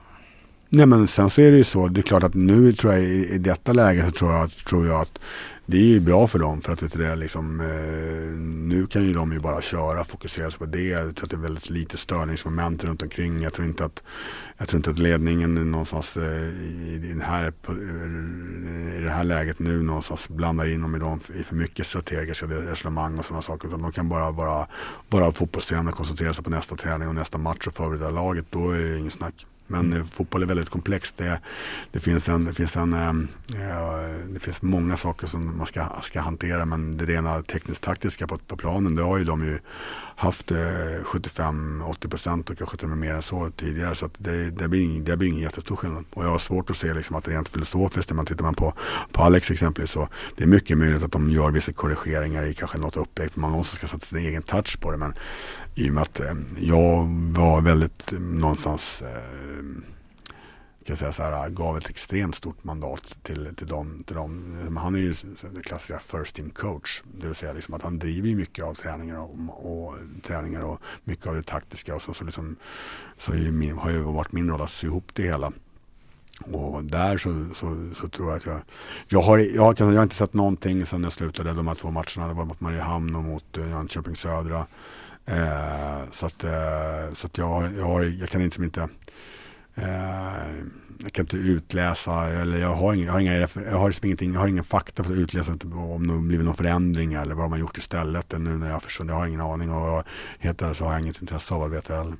[0.69, 3.03] Nej men sen så är det ju så, det är klart att nu tror jag
[3.03, 5.19] i, i detta läge så tror jag, tror jag att
[5.65, 8.37] det är ju bra för dem för att det är liksom, eh,
[8.67, 10.83] nu kan ju de ju bara köra, fokusera sig på det.
[10.83, 13.41] Jag tror att det är väldigt lite störningsmoment runt omkring.
[13.41, 14.03] Jag tror inte att,
[14.57, 16.47] jag tror inte att ledningen någonstans eh,
[16.93, 21.19] i, den här, eh, i det här läget nu någonstans blandar in dem i, dem,
[21.39, 23.67] i för mycket strategiska resonemang och sådana saker.
[23.67, 24.67] Utan de kan bara vara,
[25.09, 28.45] bara fotbollstränare, koncentrera sig på nästa träning och nästa match och förbereda laget.
[28.49, 29.45] Då är det inget snack.
[29.67, 30.07] Men mm.
[30.07, 31.17] fotboll är väldigt komplext.
[31.17, 31.39] Det,
[31.91, 36.01] det, finns, en, det, finns, en, eh, eh, det finns många saker som man ska,
[36.03, 39.59] ska hantera men det rena tekniskt taktiska på, på planen det har ju de ju
[40.15, 43.95] haft eh, 75-80 procent och kanske till och med mer än så tidigare.
[43.95, 46.05] Så det, det, blir ingen, det blir ingen jättestor skillnad.
[46.13, 48.73] Och jag har svårt att se liksom att rent filosofiskt, när man tittar man på,
[49.11, 52.77] på Alex exempelvis, så det är mycket möjligt att de gör vissa korrigeringar i kanske
[52.77, 54.97] något upplägg, för man någonstans ska sätta sin egen touch på det.
[54.97, 55.13] Men
[55.75, 59.63] i och med att eh, jag var väldigt eh, någonstans eh,
[60.85, 64.77] kan säga så här, gav ett extremt stort mandat till, till, dem, till dem.
[64.81, 67.01] Han är ju den klassiska first team coach.
[67.19, 71.27] Det vill säga liksom att han driver mycket av träningar och, och, träningar och mycket
[71.27, 71.95] av det taktiska.
[71.95, 72.55] Och så, så, liksom,
[73.17, 75.51] så min, har ju varit min roll att sy ihop det hela.
[76.39, 78.61] Och där så, så, så, tror jag att jag,
[79.07, 82.27] jag har, jag, jag har inte sett någonting sedan jag slutade de här två matcherna.
[82.27, 84.67] Det var mot Mariehamn och mot eh, Jönköping Södra.
[85.25, 88.89] Eh, så att, eh, så att jag, jag, har, jag kan liksom inte
[89.75, 90.65] Eh,
[90.99, 93.33] jag kan inte utläsa eller jag har, inga, jag har, inga,
[93.71, 96.55] jag har liksom ingenting, jag har ingen fakta för att utläsa om det blivit någon
[96.55, 99.11] förändring eller vad man gjort istället nu när jag försvunnit.
[99.11, 100.03] Jag har ingen aning och
[100.39, 102.15] helt ärligt så har jag inget intresse av att veta heller.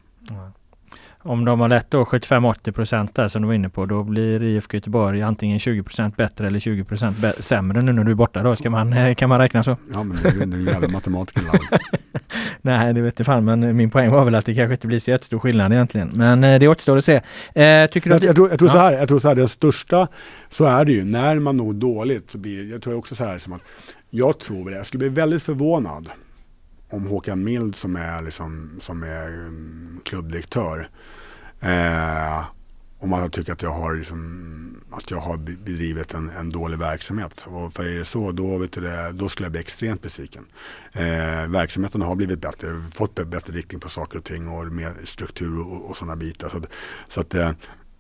[1.28, 4.78] Om de har lätt då 75-80% där som du var inne på, då blir IFK
[4.78, 8.56] Göteborg antingen 20% bättre eller 20% sämre nu när du är borta då.
[8.56, 9.78] Ska man, eh, kan man räkna så?
[9.94, 11.44] Ja, men det är ju en jävla matematiker.
[12.62, 15.00] Nej, det vet jag fan, men min poäng var väl att det kanske inte blir
[15.00, 16.10] så jättestor skillnad egentligen.
[16.14, 17.16] Men eh, det återstår att se.
[17.54, 18.24] Eh, tycker du att...
[18.24, 18.74] jag, tror, jag tror ja.
[18.74, 20.08] så här, jag tror så här, den största,
[20.50, 23.40] så är det ju, när man når dåligt så blir, jag tror också så här
[23.40, 23.62] som att,
[24.10, 26.10] jag tror det, jag skulle bli väldigt förvånad
[26.96, 30.90] om Håkan Mild som är, liksom, som är mm, klubbdirektör
[31.60, 32.46] eh,
[33.00, 37.46] om man tycker att jag har, liksom, att jag har bedrivit en, en, dålig verksamhet.
[37.48, 40.46] Och för är det så, då, vet du det, då skulle jag bli extremt besviken.
[40.94, 45.60] Eh, verksamheten har blivit bättre, fått bättre riktning på saker och ting och mer struktur
[45.60, 46.50] och, och sådana bitar.
[46.50, 46.62] Så,
[47.10, 47.52] så att, eh,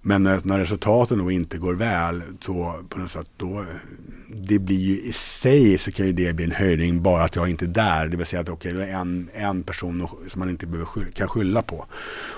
[0.01, 3.65] men när, när resultaten då inte går väl, då, på något sätt då, eh,
[4.47, 7.49] det blir ju i sig så kan ju det bli en höjning bara att jag
[7.49, 8.07] inte är där.
[8.07, 10.85] Det vill säga att okej, okay, det är en, en person som man inte behöver
[10.85, 11.85] skylla, kan skylla på.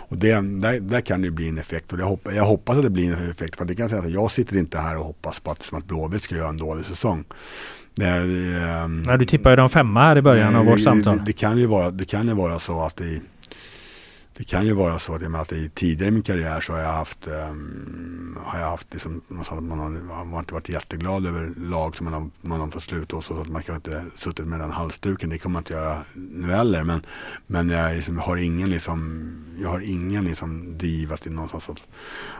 [0.09, 2.83] Och det, där, där kan det bli en effekt och jag, hoppas, jag hoppas att
[2.83, 3.57] det blir en effekt.
[3.57, 5.85] För det kan säga att jag sitter inte här och hoppas på att, som att
[5.85, 7.23] Blåvitt ska göra en dålig säsong.
[7.95, 8.19] Det,
[8.83, 11.17] um, Nej, du tippar ju de femma här i början av vårt samtal.
[11.17, 13.21] Det, det, kan ju vara, det kan ju vara så att det
[14.37, 16.91] det kan ju vara så att, att i tidigare i min karriär så har jag
[16.91, 21.95] haft, um, har jag haft liksom, man har, man har inte varit jätteglad över lag
[21.95, 24.47] som man har, man har fått sluta och så, så att man kanske inte suttit
[24.47, 25.29] med den halsduken.
[25.29, 26.83] Det kommer man inte göra nu heller.
[26.83, 27.05] Men,
[27.47, 29.31] men jag liksom, har ingen liksom,
[29.61, 31.87] jag har ingen liksom driv att, någonstans att,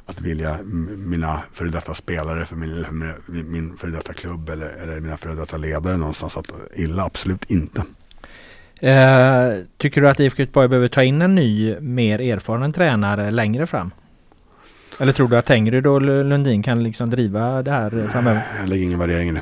[0.05, 0.59] att vilja
[0.97, 2.85] mina före detta spelare för min,
[3.27, 7.51] min, min före detta klubb eller, eller mina före detta ledare någonstans att illa, absolut
[7.51, 7.83] inte.
[8.79, 13.67] Eh, tycker du att IFK Göteborg behöver ta in en ny, mer erfaren tränare längre
[13.67, 13.91] fram?
[14.99, 18.41] Eller tror du att Tengryd och Lundin kan liksom driva det här framöver?
[18.59, 19.41] Jag lägger ingen värdering i det.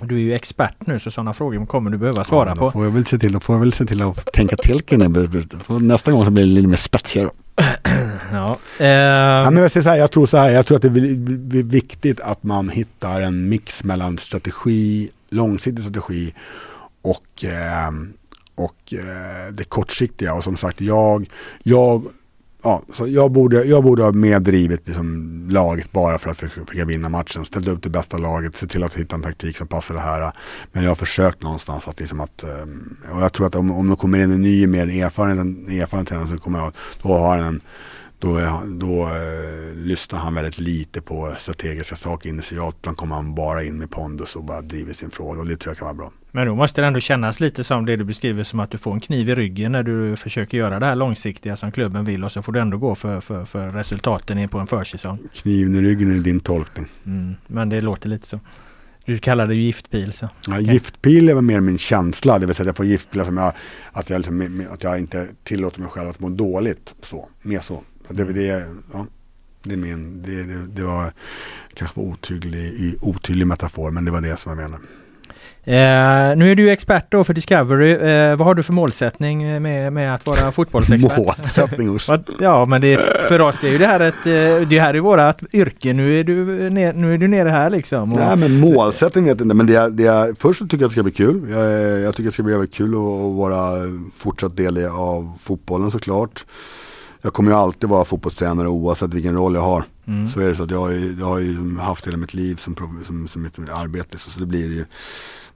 [0.00, 2.70] Du är ju expert nu så sådana frågor kommer du behöva svara ja, på.
[2.70, 5.12] Får jag, väl se till, då får jag väl se till att tänka till kring
[5.12, 5.28] det.
[5.68, 7.30] Nästa gång så blir det lite mer spetsigare.
[8.32, 8.58] ja.
[8.78, 8.86] Eh.
[8.86, 12.20] ja, men jag, så här, jag tror så här, jag tror att det är viktigt
[12.20, 16.34] att man hittar en mix mellan strategi, långsiktig strategi
[17.10, 17.90] och, eh,
[18.54, 20.34] och eh, det kortsiktiga.
[20.34, 21.30] Och som sagt, jag,
[21.62, 22.06] jag,
[22.62, 27.08] ja, så jag, borde, jag borde ha medrivit liksom laget bara för att försöka vinna
[27.08, 27.44] matchen.
[27.44, 30.32] Ställde upp det bästa laget, se till att hitta en taktik som passar det här.
[30.72, 33.90] Men jag har försökt någonstans att, liksom att eh, och jag tror att om, om
[33.90, 37.60] det kommer in en ny, mer erfaren, erfaren tränare så kommer jag, då har en
[38.18, 42.28] då, då eh, lyssnar han väldigt lite på strategiska saker.
[42.28, 45.70] Initialt kommer han bara in med pondus och bara driver sin fråga och det tror
[45.70, 46.12] jag kan vara bra.
[46.30, 48.92] Men då måste det ändå kännas lite som det du beskriver som att du får
[48.92, 52.32] en kniv i ryggen när du försöker göra det här långsiktiga som klubben vill och
[52.32, 55.18] så får du ändå gå för, för, för resultaten på en försäsong.
[55.34, 56.86] Kniven i ryggen är din tolkning.
[57.06, 58.40] Mm, men det låter lite så.
[59.04, 60.28] Du kallar det ju giftpil så.
[60.46, 60.60] Ja.
[60.60, 63.52] Giftpil är mer min känsla, det vill säga att jag får giftpilar som jag,
[63.92, 66.94] att jag, liksom, att jag inte tillåter mig själv att må dåligt.
[67.02, 67.82] Så, mer så.
[68.08, 69.06] Det, det, ja,
[69.62, 71.12] det, är min, det, det, det var
[71.74, 74.82] kanske var otydlig, otydlig metafor men det var det som jag menade.
[75.68, 77.92] Eh, nu är du expert då för Discovery.
[77.92, 81.18] Eh, vad har du för målsättning med, med att vara fotbollsexpert?
[81.78, 82.36] målsättning?
[82.40, 82.96] ja, men det,
[83.28, 85.92] för oss är ju det här ett, eh, det här är vårat yrke.
[85.92, 88.12] Nu är du, ner, nu är du nere här liksom.
[88.12, 88.18] Och...
[88.18, 89.54] Nej, men målsättning vet jag inte.
[89.54, 91.50] Men det är, det är, först så tycker jag att det ska bli kul.
[91.50, 93.72] Jag, jag tycker det ska bli väldigt kul att vara
[94.16, 96.44] fortsatt del av fotbollen såklart.
[97.22, 99.84] Jag kommer ju alltid vara fotbollstränare oavsett vilken roll jag har.
[100.06, 100.28] Mm.
[100.28, 102.56] Så är det så att jag har ju, jag har ju haft hela mitt liv
[102.56, 102.74] som,
[103.06, 104.18] som, som, som arbete.
[104.18, 104.84] Så, så det blir ju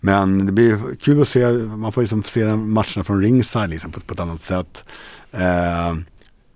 [0.04, 4.00] men det blir kul att se, man får liksom se matcherna från ringside liksom på,
[4.00, 4.84] på ett annat sätt.
[5.32, 5.94] Eh,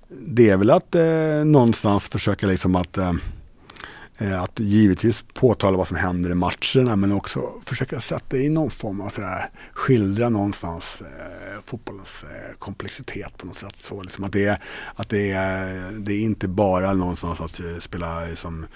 [0.09, 3.13] det är väl att eh, någonstans försöka liksom att eh,
[4.19, 8.71] Eh, att givetvis påtala vad som händer i matcherna men också försöka sätta i någon
[8.71, 13.77] form av sådär, skildra någonstans eh, fotbollens eh, komplexitet på något sätt.
[13.77, 14.61] Så liksom att det,
[14.95, 18.67] att det, är, det är inte bara någonstans att eh, spela som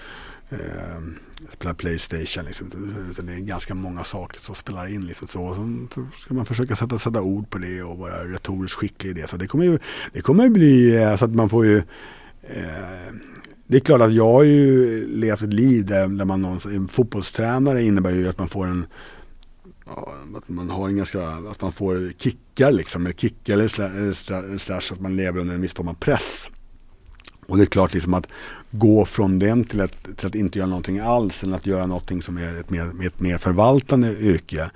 [0.51, 0.59] eh,
[1.53, 2.45] spela Playstation.
[2.45, 2.67] Liksom.
[3.11, 5.07] Utan det är ganska många saker som spelar in.
[5.07, 5.29] Liksom.
[5.29, 5.55] Så,
[5.95, 9.27] så ska man försöka sätta, sätta ord på det och vara retoriskt skicklig i det.
[9.29, 9.79] Så det kommer ju
[10.13, 11.83] det kommer bli eh, så att man får ju
[12.43, 13.15] eh,
[13.71, 16.89] det är klart att jag har ju levt ett liv där, där man någonstans, en
[16.89, 18.87] fotbollstränare innebär ju att man får en
[20.37, 25.01] att man har en ganska, att man får kickar liksom, eller kickar eller slash att
[25.01, 26.49] man lever under en viss form av press.
[27.47, 28.27] Och det är klart liksom att
[28.71, 32.23] gå från den till att, till att inte göra någonting alls eller att göra någonting
[32.23, 34.71] som är ett mer, ett mer förvaltande yrke.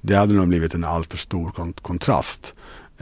[0.00, 2.54] Det hade nog blivit en alltför stor kont kontrast.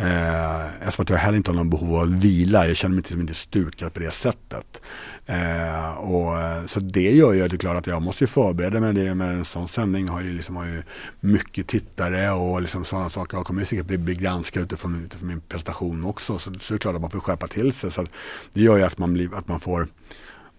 [0.03, 2.67] Eh, eftersom att jag heller inte har någon behov av att vila.
[2.67, 4.83] Jag känner mig liksom inte stukad på det sättet.
[5.27, 8.81] Eh, och, eh, så det gör ju att det är klart att jag måste förbereda
[8.81, 8.93] mig.
[8.93, 10.83] Det, med en sån sändning har ju, liksom, har ju
[11.21, 13.37] mycket tittare och liksom sådana saker.
[13.37, 16.39] Jag kommer säkert bli, bli granskad utifrån, utifrån min prestation också.
[16.39, 17.93] Så, så är det klart att man får skärpa till sig.
[17.93, 18.07] Så
[18.53, 19.89] det gör ju att man, blir, att man får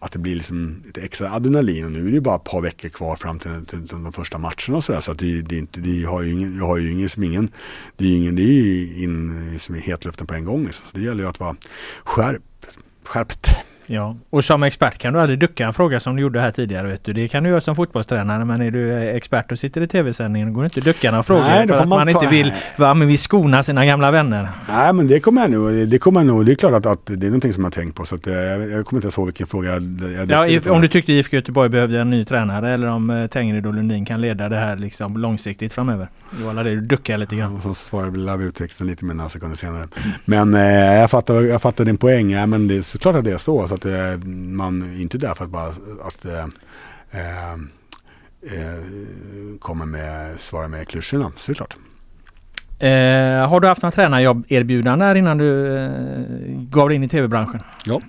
[0.04, 1.86] att det blir liksom lite extra adrenalin.
[1.86, 4.14] Och nu är det ju bara ett par veckor kvar fram till, till, till de
[4.14, 5.02] första matcherna och sådär.
[5.02, 7.52] Så att det, det, inte, det har ju ingen, jag har ju ingen som ingen,
[7.98, 10.66] det är ingen, det är in som i hetluften på en gång.
[10.66, 10.86] Liksom.
[10.92, 11.56] Så det gäller ju att vara
[12.04, 12.42] skärp,
[13.04, 13.48] skärpt.
[13.86, 16.88] Ja, och som expert kan du aldrig ducka en fråga som du gjorde här tidigare.
[16.88, 17.14] Vet du.
[17.14, 20.62] Det kan du göra som fotbollstränare men är du expert och sitter i tv-sändningen går
[20.62, 23.08] det inte att ducka några frågor Nej, för att man, man inte vill va, men
[23.08, 24.50] vi skona sina gamla vänner.
[24.68, 27.06] Nej men det kommer jag nog, det kommer jag nog, det är klart att, att
[27.06, 29.28] det är någonting som jag har tänkt på så att jag, jag kommer inte ihåg
[29.28, 29.84] vilken fråga jag,
[30.30, 33.66] jag ja, Om du tyckte IFK Göteborg behövde en ny tränare eller om uh, Tengryd
[33.66, 36.10] och Lundin kan leda det här liksom långsiktigt framöver.
[36.38, 37.56] Det var det du duckade lite grann.
[37.56, 39.88] Och så svarade vi ut texten lite med några sekunder senare.
[40.26, 40.62] Men eh,
[41.00, 42.32] jag, fattar, jag fattar din poäng.
[42.32, 43.68] Ja, men det är såklart att det är så.
[43.68, 45.74] så att, eh, man inte där för att bara
[46.04, 46.48] att, eh,
[47.12, 47.54] eh,
[48.42, 48.80] eh
[49.60, 51.78] komma med, svara med klyschorna, såklart.
[52.80, 56.22] Eh, har du haft några tränarjobb erbjudanden innan du eh,
[56.70, 57.62] gav dig in i tv-branschen?
[57.86, 58.02] Ja.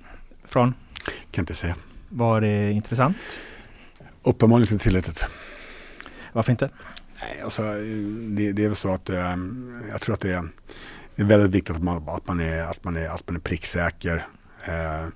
[0.45, 0.75] Från?
[1.31, 1.77] Kan inte säga.
[2.09, 3.17] Var det intressant?
[4.23, 5.25] Uppenbarligen inte tillräckligt.
[6.33, 6.71] Varför inte?
[7.23, 7.63] Nej, alltså,
[8.37, 9.37] det, det är väl så att eh,
[9.91, 10.49] jag tror att det är,
[11.17, 13.41] det är väldigt viktigt att man, att man, är, att man, är, att man är
[13.41, 14.27] pricksäker.
[14.67, 15.07] Eh,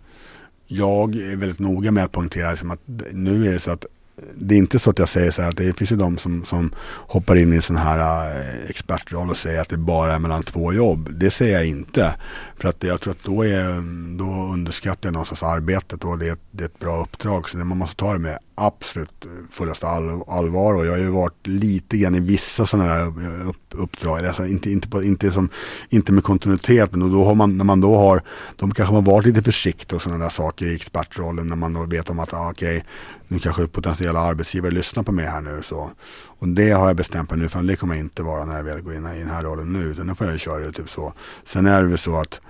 [0.69, 2.81] jag är väldigt noga med att poängtera liksom att
[3.13, 3.87] nu är det så att
[4.35, 6.45] det är inte så att jag säger så här att det finns ju de som,
[6.45, 10.19] som hoppar in i en sån här äh, expertroll och säger att det bara är
[10.19, 11.09] mellan två jobb.
[11.13, 12.15] Det säger jag inte.
[12.57, 13.83] För att jag tror att då, är,
[14.19, 17.49] då underskattar jag någonstans arbetet och det är, det är ett bra uppdrag.
[17.49, 20.75] Så man måste ta det med absolut fullaste all, allvar.
[20.75, 24.27] Och jag har ju varit lite grann i vissa sådana här eh, upp, uppdrag.
[24.27, 25.49] Alltså inte, inte, på, inte, som,
[25.89, 28.23] inte med kontinuitet men då har man, när man då har,
[28.57, 31.85] de kanske man varit lite försiktig och sådana där saker i expertrollen när man då
[31.85, 32.89] vet om att ah, okej, okay,
[33.29, 35.63] nu kanske potentiella arbetsgivare lyssnar på mig här nu.
[35.63, 35.91] Så.
[36.27, 38.65] Och det har jag bestämt mig nu, för det kommer jag inte vara när jag
[38.65, 40.91] väl går in i den här rollen nu, utan nu får jag köra det typ
[40.91, 41.13] så.
[41.45, 42.41] Sen är det väl så att,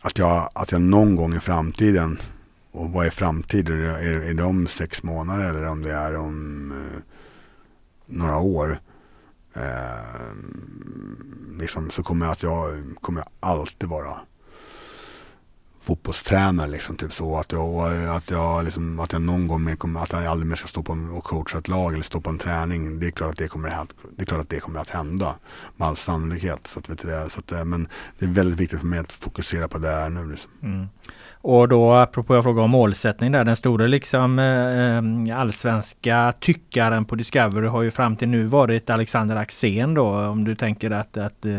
[0.00, 2.20] att, jag, att jag någon gång i framtiden,
[2.72, 3.84] och vad är framtiden?
[3.84, 7.02] Är, är det om sex månader eller om det är om eh,
[8.06, 8.80] några år?
[9.54, 10.34] Eh,
[11.58, 14.16] liksom, så kommer jag, att jag kommer alltid vara
[15.90, 17.36] fotbollstränare liksom, typ så.
[17.36, 20.56] Att jag, att jag, liksom, att jag någon gång mer kommer, att jag aldrig mer
[20.56, 23.00] ska stå på och coacha ett lag eller stå på en träning.
[23.00, 25.34] Det är klart att det kommer, att, det är klart att, det kommer att hända
[25.76, 26.66] med all sannolikhet.
[26.66, 27.88] Så att, vet du så att, eh, men
[28.18, 30.30] det är väldigt viktigt för mig att fokusera på det här nu.
[30.30, 30.50] Liksom.
[30.62, 30.88] Mm.
[31.42, 37.14] Och då apropå jag frågade om målsättning där, den stora liksom eh, allsvenska tyckaren på
[37.14, 40.18] Discovery har ju fram till nu varit Alexander Axén då.
[40.18, 41.58] Om du tänker att, att eh,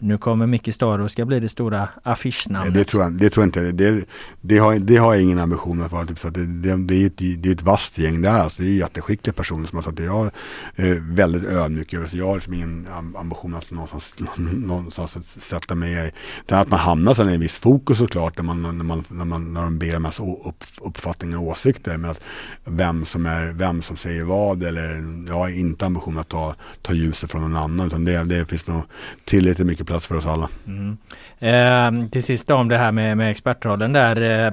[0.00, 2.74] nu kommer Micke Staro ska bli det stora affischnamnet.
[2.74, 3.72] Det tror jag, det tror jag inte.
[3.72, 4.04] Det,
[4.40, 6.06] det, har, det har jag ingen ambition att vara.
[6.06, 8.38] Typ, så det, det, det, är ett, det är ett vasst gäng där.
[8.38, 10.30] Alltså, det är jätteskickliga personer som har sagt att jag
[10.76, 11.90] är väldigt ödmjuk.
[11.90, 12.86] Så jag har liksom ingen
[13.16, 14.14] ambition att någonstans,
[14.50, 16.10] någonstans sätta mig i.
[16.54, 19.54] Att man hamnar sen i en viss fokus såklart när, man, när, man, när, man,
[19.54, 21.96] när de ber om massa upp, uppfattningar och åsikter.
[21.96, 22.20] Men att
[22.64, 26.92] vem som, är, vem som säger vad eller jag har inte ambition att ta, ta
[26.92, 27.86] ljuset från någon annan.
[27.86, 28.82] Utan det, det finns nog
[29.24, 30.48] tillräckligt mycket plats för oss alla.
[30.66, 30.96] Mm.
[31.42, 34.16] Eh, till sist då om det här med, med expertrollen där.
[34.16, 34.52] Eh,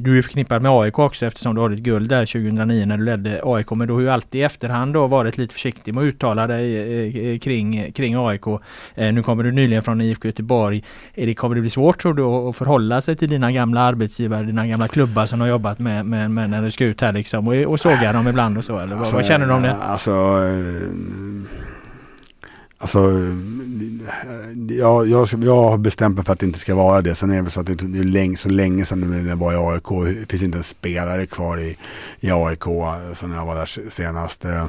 [0.00, 3.04] du är förknippad med AIK också eftersom du har ditt guld där 2009 när du
[3.04, 3.70] ledde AIK.
[3.70, 7.32] Men du har ju alltid i efterhand då varit lite försiktig med att uttala dig
[7.32, 8.46] eh, kring, kring AIK.
[8.94, 10.84] Eh, nu kommer du nyligen från IFK Göteborg.
[11.14, 14.42] Är det, kommer det bli svårt tror du att förhålla sig till dina gamla arbetsgivare,
[14.42, 17.12] dina gamla klubbar som du har jobbat med, med, med när du ska ut här
[17.12, 19.74] liksom och, och såga dem ibland och så eller alltså, vad, känner du om det?
[19.74, 20.10] Alltså,
[22.82, 22.98] Alltså,
[24.68, 27.14] jag, jag, jag har bestämt mig för att det inte ska vara det.
[27.14, 29.56] Sen är det väl så att det, är länge, så länge sedan jag var i
[29.56, 30.16] AIK.
[30.20, 31.76] Det finns inte en spelare kvar i,
[32.20, 32.64] i AIK
[33.14, 34.44] sen jag var där senast.
[34.44, 34.66] Eh,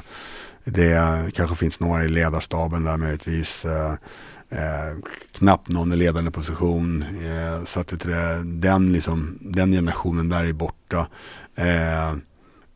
[0.64, 1.02] det
[1.34, 3.66] kanske finns några i ledarstaben där möjligtvis.
[3.66, 3.92] Eh,
[4.50, 4.98] eh,
[5.38, 7.02] knappt någon i ledande position.
[7.02, 11.08] Eh, så att det, den, liksom, den generationen där är borta.
[11.56, 12.14] Eh,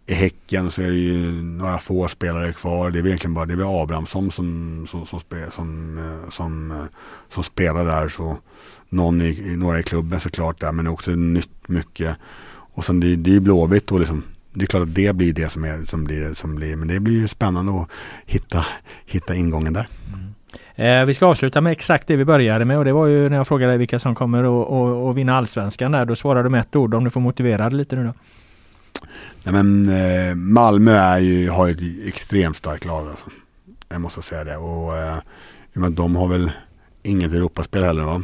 [0.06, 2.92] i Häcken så är det ju några få spelare kvar.
[2.92, 5.20] Det är egentligen bara det är Abrahamsson som, som, som,
[5.52, 6.86] som, eh, som, eh,
[7.30, 8.10] som spelar där.
[8.10, 8.38] Så
[8.90, 12.18] någon i, några i klubben såklart där men också nytt mycket.
[12.48, 15.50] Och sen det, det är Blåvitt och liksom det är klart att det blir det
[15.50, 16.76] som, är, som, blir, som blir.
[16.76, 17.90] Men det blir ju spännande att
[18.26, 18.66] hitta,
[19.06, 19.88] hitta ingången där.
[20.14, 21.02] Mm.
[21.02, 23.38] Eh, vi ska avsluta med exakt det vi började med och det var ju när
[23.38, 26.06] jag frågade vilka som kommer att vinna allsvenskan där.
[26.06, 28.14] Då svarade du med ett ord om du får motivera det lite nu då.
[29.48, 33.08] Ja, men, eh, Malmö är ju, har ett extremt starkt lag.
[33.08, 33.26] Alltså.
[33.90, 34.58] Jag måste säga det.
[34.58, 35.18] Och, eh,
[35.90, 36.52] de har väl
[37.04, 38.24] inget Europaspel heller va?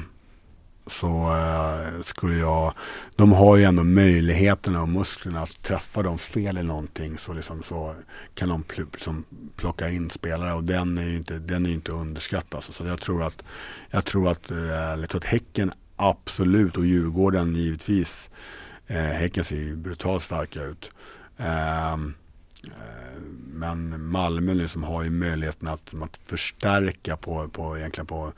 [0.87, 2.73] så eh, skulle jag,
[3.15, 7.63] de har ju ändå möjligheterna och musklerna att träffa dem fel i någonting så, liksom,
[7.63, 7.95] så
[8.35, 9.23] kan de pl liksom,
[9.55, 12.55] plocka in spelare och den är ju inte, den är inte underskattad.
[12.55, 12.71] Alltså.
[12.71, 13.43] Så jag tror att,
[13.89, 14.57] jag tror att, eh,
[14.99, 18.29] jag tror att Häcken absolut och Djurgården givetvis.
[18.91, 20.91] Eh, häcken ser ju brutalt starka ut.
[21.37, 22.13] Ehm,
[22.63, 23.21] eh,
[23.53, 28.31] men Malmö liksom har ju möjligheten att, att förstärka på, på, egentligen på,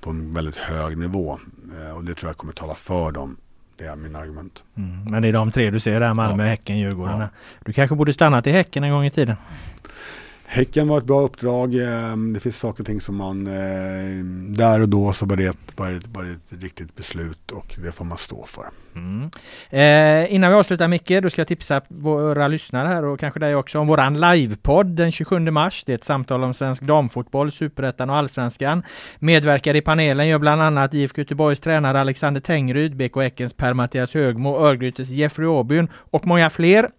[0.00, 1.38] på en väldigt hög nivå.
[1.80, 3.36] Eh, och det tror jag kommer tala för dem.
[3.76, 4.64] Det är min argument.
[4.76, 6.48] Mm, men det är de tre du ser där, Malmö, ja.
[6.48, 7.20] Häcken, Djurgården.
[7.20, 7.28] Ja.
[7.64, 9.36] Du kanske borde stannat i Häcken en gång i tiden?
[10.52, 11.74] Häcken var ett bra uppdrag.
[11.74, 14.24] Ehm, det finns saker och ting som man, eh,
[14.56, 17.74] där och då så var det, ett, var, det, var det ett riktigt beslut och
[17.84, 18.64] det får man stå för.
[18.94, 19.30] Mm.
[19.70, 23.54] Eh, innan vi avslutar Micke, då ska jag tipsa våra lyssnare här och kanske dig
[23.54, 25.84] också om våran livepodd den 27 mars.
[25.86, 28.82] Det är ett samtal om svensk damfotboll, superettan och allsvenskan.
[29.18, 34.56] Medverkar i panelen gör bland annat IFK Göteborgs tränare Alexander Tengryd, BK Häckens Per-Mattias Högmo,
[34.56, 36.90] Örgrytes Jeffrey Åbyn och många fler.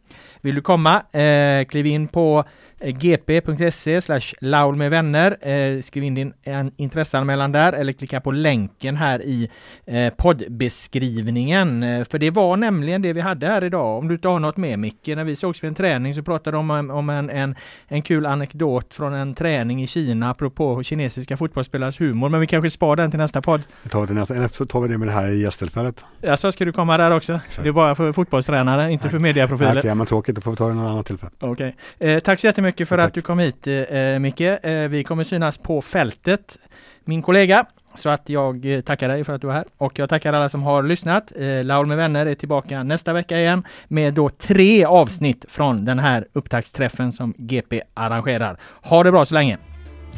[0.42, 1.02] Vill du komma?
[1.12, 2.44] Eh, kliv in på
[2.84, 5.48] gp.se slash laul med vänner.
[5.48, 6.34] Eh, skriv in din
[6.78, 9.50] intresseanmälan där eller klicka på länken här i
[9.86, 11.84] eh, poddbeskrivningen.
[11.84, 13.98] Eh, för det var nämligen det vi hade här idag.
[13.98, 16.58] Om du inte har något med Micke, när vi sågs vid en träning så pratade
[16.58, 17.56] de om, om en, en,
[17.88, 22.30] en kul anekdot från en träning i Kina apropå kinesiska fotbollsspelares humor.
[22.30, 23.62] Men vi kanske spar den till nästa podd.
[23.84, 26.06] Det tar vi till nästa, eller så tar vi det med det här i gästtillfället.
[26.28, 27.40] Alltså, ska du komma där också?
[27.50, 27.62] Så.
[27.62, 29.12] Det är bara för fotbollstränare, inte Tack.
[29.12, 29.72] för mediaprofiler.
[29.72, 30.36] Okej, okay, men tråkigt.
[30.36, 31.32] Då får vi ta det någon annan tillfälle.
[31.40, 31.76] Okej.
[31.98, 32.14] Okay.
[32.14, 33.08] Eh, tack så jättemycket mycket för Tack.
[33.08, 34.42] att du kom hit eh, Micke.
[34.42, 36.58] Eh, vi kommer synas på fältet,
[37.06, 37.66] min kollega.
[37.96, 40.50] Så att jag eh, tackar dig för att du är här och jag tackar alla
[40.50, 41.32] som har lyssnat.
[41.36, 46.00] Eh, Laul med vänner är tillbaka nästa vecka igen med då tre avsnitt från den
[46.00, 48.58] här upptaktsträffen som GP arrangerar.
[48.82, 49.58] Ha det bra så länge.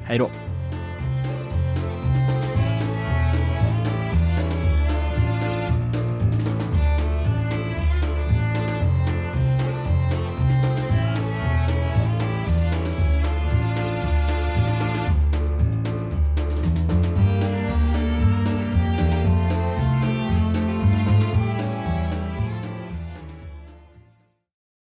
[0.03, 0.52] Hej då!